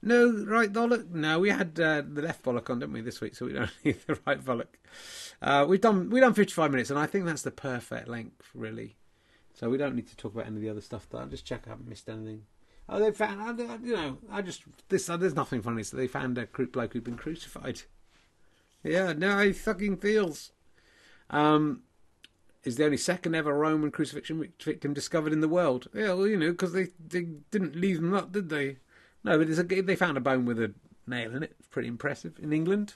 [0.00, 1.10] No right bollock?
[1.10, 3.34] No, we had uh, the left bollock on, didn't we, this week?
[3.34, 4.66] So we don't need the right bollock.
[5.42, 8.96] Uh, we've done we've done 55 minutes, and I think that's the perfect length, really.
[9.54, 11.08] So we don't need to talk about any of the other stuff.
[11.12, 12.42] I'll just check I haven't missed anything.
[12.88, 15.08] Oh, they found, I- you know, I just this.
[15.10, 15.82] Uh, there's nothing funny.
[15.82, 17.82] So they found a bloke who'd been crucified.
[18.82, 20.52] Yeah, no, he fucking feels.
[21.30, 21.82] Um,
[22.64, 25.88] is the only second ever Roman crucifixion victim discovered in the world.
[25.94, 28.78] Yeah, well, you know, because they they didn't leave them up, did they?
[29.24, 30.72] No, but a, they found a bone with a
[31.06, 31.54] nail in it.
[31.58, 32.94] It's pretty impressive in England.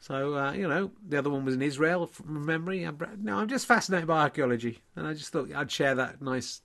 [0.00, 2.88] So uh, you know, the other one was in Israel from memory.
[3.18, 6.60] No, I'm just fascinated by archaeology, and I just thought I'd share that nice,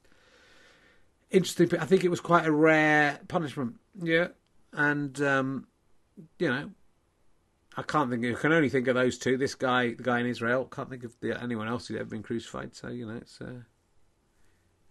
[1.33, 1.77] interesting.
[1.79, 3.75] I think it was quite a rare punishment.
[4.01, 4.27] Yeah,
[4.71, 5.67] and um,
[6.39, 6.69] you know,
[7.75, 8.25] I can't think.
[8.25, 9.37] I can only think of those two.
[9.37, 10.65] This guy, the guy in Israel.
[10.65, 12.75] Can't think of the, anyone else who's ever been crucified.
[12.75, 13.61] So you know, it's uh,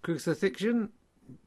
[0.02, 0.90] crucifixion.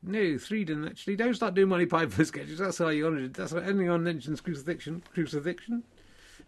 [0.01, 1.17] No, three didn't actually.
[1.17, 2.59] Don't start doing Monty Python sketches.
[2.59, 3.33] That's how you honoured.
[3.33, 5.03] That's what anyone mentions crucifixion.
[5.13, 5.83] Crucifixion.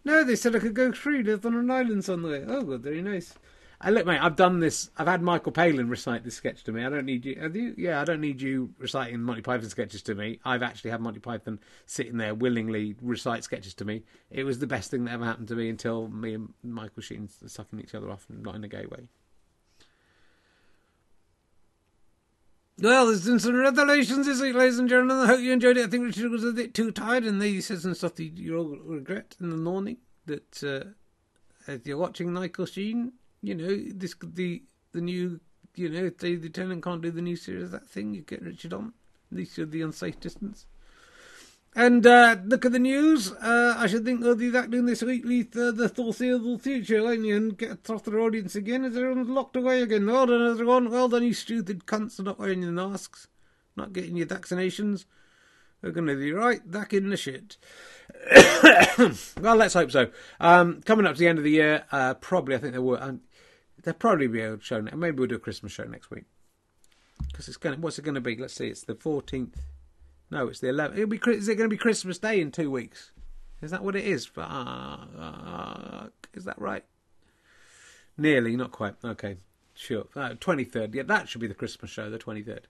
[0.04, 2.44] No, they said I could go free, live on an island somewhere.
[2.48, 3.34] Oh, good, very nice.
[3.86, 4.18] Look, mate.
[4.20, 4.90] I've done this.
[4.98, 6.84] I've had Michael Palin recite this sketch to me.
[6.84, 7.50] I don't need you.
[7.54, 7.74] You?
[7.78, 10.40] Yeah, I don't need you reciting Monty Python sketches to me.
[10.44, 14.02] I've actually had Monty Python sitting there willingly recite sketches to me.
[14.30, 17.28] It was the best thing that ever happened to me until me and Michael Sheen
[17.46, 19.08] sucking each other off, not in a gay way.
[22.80, 25.18] Well, there's been some revelations this week, ladies and gentlemen.
[25.18, 25.86] I hope you enjoyed it.
[25.86, 28.76] I think Richard was a bit too tired, and he said some stuff that you'll
[28.78, 29.96] regret in the morning.
[30.26, 30.90] That uh,
[31.72, 34.62] if you're watching Michael Sheen, you know this the
[34.92, 35.40] the new,
[35.74, 38.72] you know, if the lieutenant can't do the new series, that thing you get Richard
[38.72, 38.92] on.
[39.30, 40.66] Least you're the unsafe distance.
[41.74, 43.30] And uh, look at the news.
[43.32, 47.24] Uh, I should think they'll do that doing this weekly th- the foreseeable future, won't
[47.24, 47.36] you?
[47.36, 50.06] And get a tougher audience again as everyone's locked away again.
[50.06, 50.90] Well done, everyone.
[50.90, 53.28] Well done, you stupid cunts for not wearing your masks,
[53.76, 55.04] not getting your vaccinations.
[55.82, 57.58] We're going to be right back in the shit.
[59.40, 60.10] well, let's hope so.
[60.40, 63.00] Um, coming up to the end of the year, uh, probably I think there will.
[63.00, 63.20] Um,
[63.82, 64.80] there'll probably be a show.
[64.80, 66.24] ne- Maybe we'll do a Christmas show next week
[67.28, 67.76] because it's going.
[67.76, 68.36] to What's it going to be?
[68.36, 68.68] Let's see.
[68.68, 69.60] It's the fourteenth.
[70.30, 70.92] No, it's the 11th.
[70.98, 71.20] It'll be.
[71.28, 73.12] Is it going to be Christmas Day in two weeks?
[73.62, 74.26] Is that what it is?
[74.26, 74.52] Fuck.
[76.34, 76.84] is that right?
[78.16, 78.94] Nearly, not quite.
[79.04, 79.36] Okay,
[79.74, 80.04] sure.
[80.40, 80.94] Twenty third.
[80.94, 82.66] Yeah, that should be the Christmas show, the twenty third.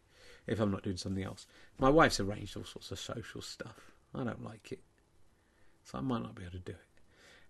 [0.47, 1.47] If I'm not doing something else,
[1.79, 3.93] my wife's arranged all sorts of social stuff.
[4.15, 4.81] I don't like it,
[5.85, 6.79] so I might not be able to do it.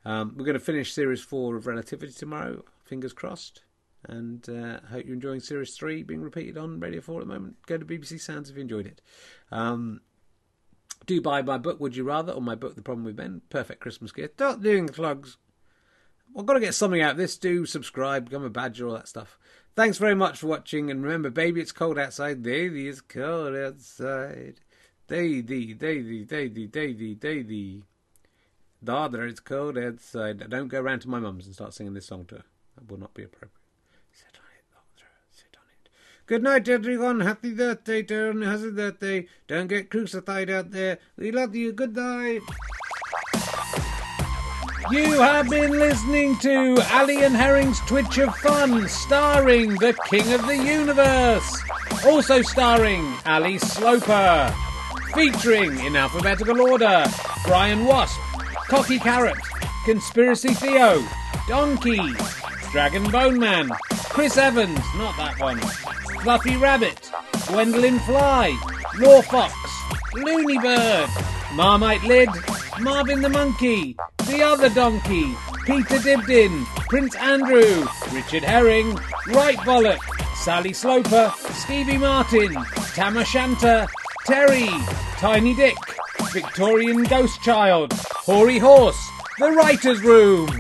[0.05, 2.65] Um, we're going to finish series four of Relativity tomorrow.
[2.89, 3.62] Fingers crossed.
[4.05, 7.57] And uh, hope you're enjoying series three being repeated on Radio 4 at the moment.
[7.66, 9.01] Go to BBC Sounds if you enjoyed it.
[9.51, 10.01] Um,
[11.07, 13.43] do buy my book, Would You Rather, or my book, The Problem with Men.
[13.51, 14.34] Perfect Christmas gift.
[14.34, 15.36] Start doing the plugs.
[16.36, 17.36] I've got to get something out of this.
[17.36, 19.39] Do subscribe, become a badger, all that stuff.
[19.74, 20.91] Thanks very much for watching.
[20.91, 22.43] And remember, baby, it's cold outside.
[22.43, 24.61] Baby, it's cold outside.
[25.07, 27.82] Baby, baby, baby, baby, baby.
[28.84, 30.49] Daughter, it's cold outside.
[30.51, 32.45] Don't go round to my mum's and start singing this song to her.
[32.79, 33.51] That will not be appropriate.
[34.12, 35.11] Sit on it, daughter.
[35.33, 35.89] Sit on it.
[36.26, 37.20] Good night, everyone.
[37.20, 38.43] Happy birthday, Turn.
[38.43, 39.26] Happy birthday.
[39.49, 40.99] Don't get crucified out there.
[41.16, 41.72] We love you.
[41.72, 42.43] Good night.
[44.93, 50.47] You have been listening to Ali and Herring's Twitch of Fun, starring the King of
[50.47, 51.62] the Universe.
[52.07, 54.55] Also starring Ali Sloper.
[55.14, 57.05] Featuring, in alphabetical order,
[57.45, 58.20] Brian Wasp,
[58.68, 59.37] Cocky Carrot,
[59.85, 61.05] Conspiracy Theo,
[61.49, 61.99] Donkey,
[62.73, 63.71] Dragon Bone Man,
[64.11, 65.59] Chris Evans, not that one,
[66.23, 67.11] Fluffy Rabbit,
[67.47, 68.55] Gwendolyn Fly,
[68.99, 69.55] Law Fox,
[70.14, 71.09] Looney Bird,
[71.55, 72.29] Marmite Lid,
[72.81, 73.97] Marvin the Monkey,
[74.27, 78.95] The Other Donkey, Peter Dibdin, Prince Andrew, Richard Herring,
[79.29, 80.01] Right Bollock,
[80.37, 82.53] Sally Sloper, Stevie Martin,
[82.95, 83.89] Tamashanta,
[84.27, 84.69] Terry,
[85.16, 85.79] Tiny Dick,
[86.33, 89.09] Victorian Ghost Child, Hoary Horse,
[89.39, 90.51] The Writer's Room.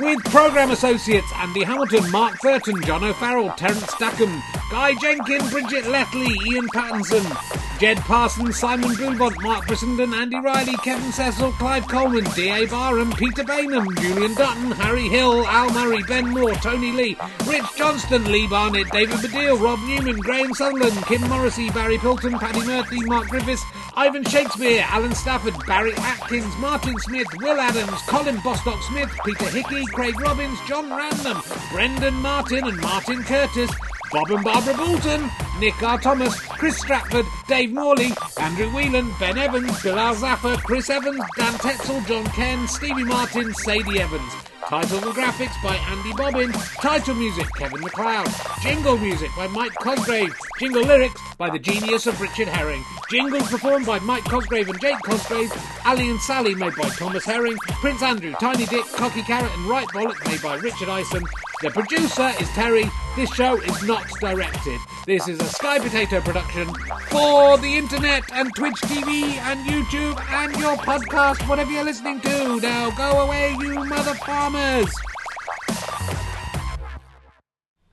[0.00, 6.34] With programme associates Andy Hamilton, Mark Thurton, John O'Farrell, Terence Stackham, Guy Jenkin, Bridget Letley,
[6.46, 12.66] Ian Pattinson, Jed Parsons, Simon Boulbont, Mark Brissenden, Andy Riley, Kevin Cecil, Clive Coleman, D.A.
[12.66, 17.16] Barham, Peter Baynham, Julian Dutton, Harry Hill, Al Murray, Ben Moore, Tony Lee,
[17.46, 22.66] Rich Johnston, Lee Barnett, David Baddiel, Rob Newman, Graham Sutherland, Kim Morrissey, Barry Pilton, Paddy
[22.66, 23.64] Murphy, Mark Griffiths,
[23.96, 29.86] Ivan Shakespeare, Alan Stafford, Barry Atkins, Martin Smith, Will Adams, Colin Bostock Smith, Peter Hickey,
[29.86, 33.70] Craig Robbins, John Random, Brendan Martin and Martin Curtis,
[34.12, 35.30] Bob and Barbara Bolton,
[35.60, 35.98] Nick R.
[35.98, 42.04] Thomas, Chris Stratford, Dave Morley, Andrew Whelan, Ben Evans, Bilal Zafar, Chris Evans, Dan Tetsell,
[42.06, 44.32] John Ken, Stevie Martin, Sadie Evans.
[44.68, 46.52] Titles and graphics by Andy Bobbin.
[46.80, 48.28] Title music Kevin MacLeod.
[48.62, 50.32] Jingle music by Mike Cosgrave.
[50.58, 52.84] Jingle lyrics by the genius of Richard Herring.
[53.10, 55.50] Jingles performed by Mike Cosgrave and Jake Cosgrave.
[55.84, 57.56] Ali and Sally made by Thomas Herring.
[57.80, 61.24] Prince Andrew, Tiny Dick, Cocky Carrot and Right Bollock made by Richard Ison.
[61.62, 62.84] The producer is Terry.
[63.16, 64.78] This show is not directed.
[65.06, 66.66] This is a Sky Potato production
[67.08, 72.60] for the internet and Twitch TV and YouTube and your podcast, whatever you're listening to.
[72.60, 74.14] Now go away, you mother
[74.50, 74.92] farmers.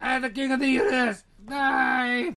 [0.01, 1.23] And the king of the universe.
[1.45, 2.35] Die.